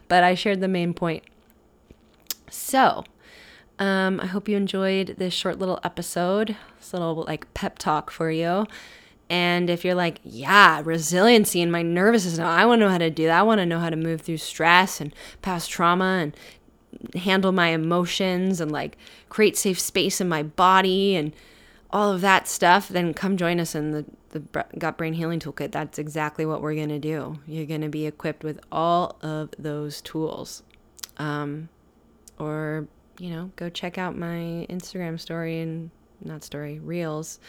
But 0.07 0.23
i 0.23 0.33
shared 0.33 0.61
the 0.61 0.67
main 0.67 0.95
point. 0.95 1.23
So 2.49 3.03
um, 3.79 4.19
I 4.19 4.25
hope 4.27 4.47
you 4.47 4.57
enjoyed 4.57 5.15
this 5.17 5.33
short 5.33 5.57
little 5.57 5.79
episode, 5.83 6.55
this 6.77 6.93
little 6.93 7.23
like 7.27 7.51
pep 7.53 7.79
talk 7.79 8.11
for 8.11 8.29
you. 8.29 8.67
And 9.29 9.69
if 9.69 9.85
you're 9.85 9.95
like, 9.95 10.19
yeah, 10.23 10.81
resiliency 10.83 11.61
and 11.61 11.71
my 11.71 11.81
nervous 11.81 12.23
system, 12.23 12.45
I 12.45 12.65
want 12.65 12.79
to 12.79 12.85
know 12.85 12.91
how 12.91 12.97
to 12.97 13.09
do 13.09 13.25
that. 13.25 13.39
I 13.39 13.43
want 13.43 13.59
to 13.59 13.65
know 13.65 13.79
how 13.79 13.89
to 13.89 13.95
move 13.95 14.21
through 14.21 14.37
stress 14.37 14.99
and 14.99 15.13
past 15.41 15.69
trauma 15.69 16.19
and 16.21 16.35
handle 17.15 17.51
my 17.51 17.69
emotions 17.69 18.59
and 18.59 18.71
like 18.71 18.97
create 19.29 19.55
safe 19.55 19.79
space 19.79 20.19
in 20.19 20.27
my 20.27 20.43
body 20.43 21.15
and 21.15 21.31
all 21.91 22.11
of 22.11 22.21
that 22.21 22.47
stuff, 22.47 22.89
then 22.89 23.13
come 23.13 23.37
join 23.37 23.59
us 23.59 23.75
in 23.75 23.91
the, 23.91 24.05
the 24.29 24.39
Gut 24.77 24.97
Brain 24.97 25.13
Healing 25.13 25.39
Toolkit. 25.39 25.71
That's 25.71 25.97
exactly 25.97 26.45
what 26.45 26.61
we're 26.61 26.75
going 26.75 26.89
to 26.89 26.99
do. 26.99 27.39
You're 27.47 27.65
going 27.65 27.81
to 27.81 27.89
be 27.89 28.05
equipped 28.05 28.43
with 28.43 28.59
all 28.71 29.17
of 29.21 29.51
those 29.57 30.01
tools. 30.01 30.63
Um, 31.17 31.69
or 32.37 32.87
you 33.19 33.29
know, 33.29 33.51
go 33.55 33.69
check 33.69 33.97
out 33.97 34.17
my 34.17 34.65
Instagram 34.69 35.19
story 35.19 35.59
and 35.59 35.91
not 36.23 36.43
story, 36.43 36.79
reels 36.79 37.39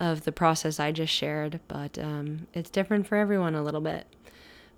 of 0.00 0.24
the 0.24 0.32
process 0.32 0.80
I 0.80 0.92
just 0.92 1.12
shared. 1.12 1.60
But 1.68 1.98
um, 1.98 2.46
it's 2.52 2.70
different 2.70 3.06
for 3.06 3.16
everyone 3.16 3.54
a 3.54 3.62
little 3.62 3.80
bit. 3.80 4.06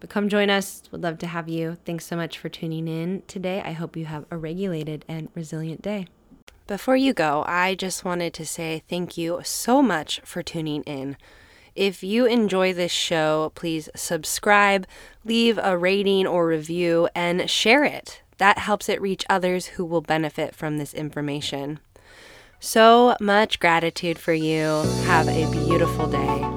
But 0.01 0.11
come 0.11 0.29
join 0.29 0.51
us. 0.51 0.83
Would 0.91 1.03
love 1.03 1.19
to 1.19 1.27
have 1.27 1.49
you. 1.49 1.77
Thanks 1.85 2.05
so 2.05 2.17
much 2.17 2.39
for 2.39 2.49
tuning 2.49 2.87
in 2.87 3.23
today. 3.27 3.63
I 3.65 3.73
hope 3.73 3.97
you 3.97 4.05
have 4.05 4.27
a 4.31 4.37
regulated 4.37 5.05
and 5.09 5.29
resilient 5.35 5.83
day. 5.83 6.07
Before 6.67 6.97
you 6.97 7.15
go, 7.15 7.45
I 7.47 7.75
just 7.77 8.05
wanted 8.05 8.35
to 8.35 8.45
say 8.45 8.83
thank 8.89 9.17
you 9.17 9.41
so 9.45 9.81
much 9.81 10.21
for 10.25 10.43
tuning 10.43 10.83
in. 10.83 11.17
If 11.77 12.03
you 12.03 12.27
enjoy 12.27 12.73
this 12.73 12.91
show, 12.91 13.53
please 13.55 13.89
subscribe, 13.95 14.87
leave 15.25 15.59
a 15.63 15.79
rating 15.79 16.27
or 16.27 16.47
review, 16.47 17.09
and 17.15 17.49
share 17.49 17.85
it. 17.85 18.23
That 18.39 18.59
helps 18.59 18.89
it 18.89 19.01
reach 19.01 19.25
others 19.29 19.67
who 19.67 19.85
will 19.85 20.03
benefit 20.03 20.55
from 20.55 20.79
this 20.79 20.95
information. 20.95 21.81
So 22.61 23.17
much 23.21 23.61
gratitude 23.61 24.19
for 24.19 24.33
you. 24.33 24.83
Have 25.05 25.29
a 25.29 25.51
beautiful 25.51 26.07
day. 26.07 26.56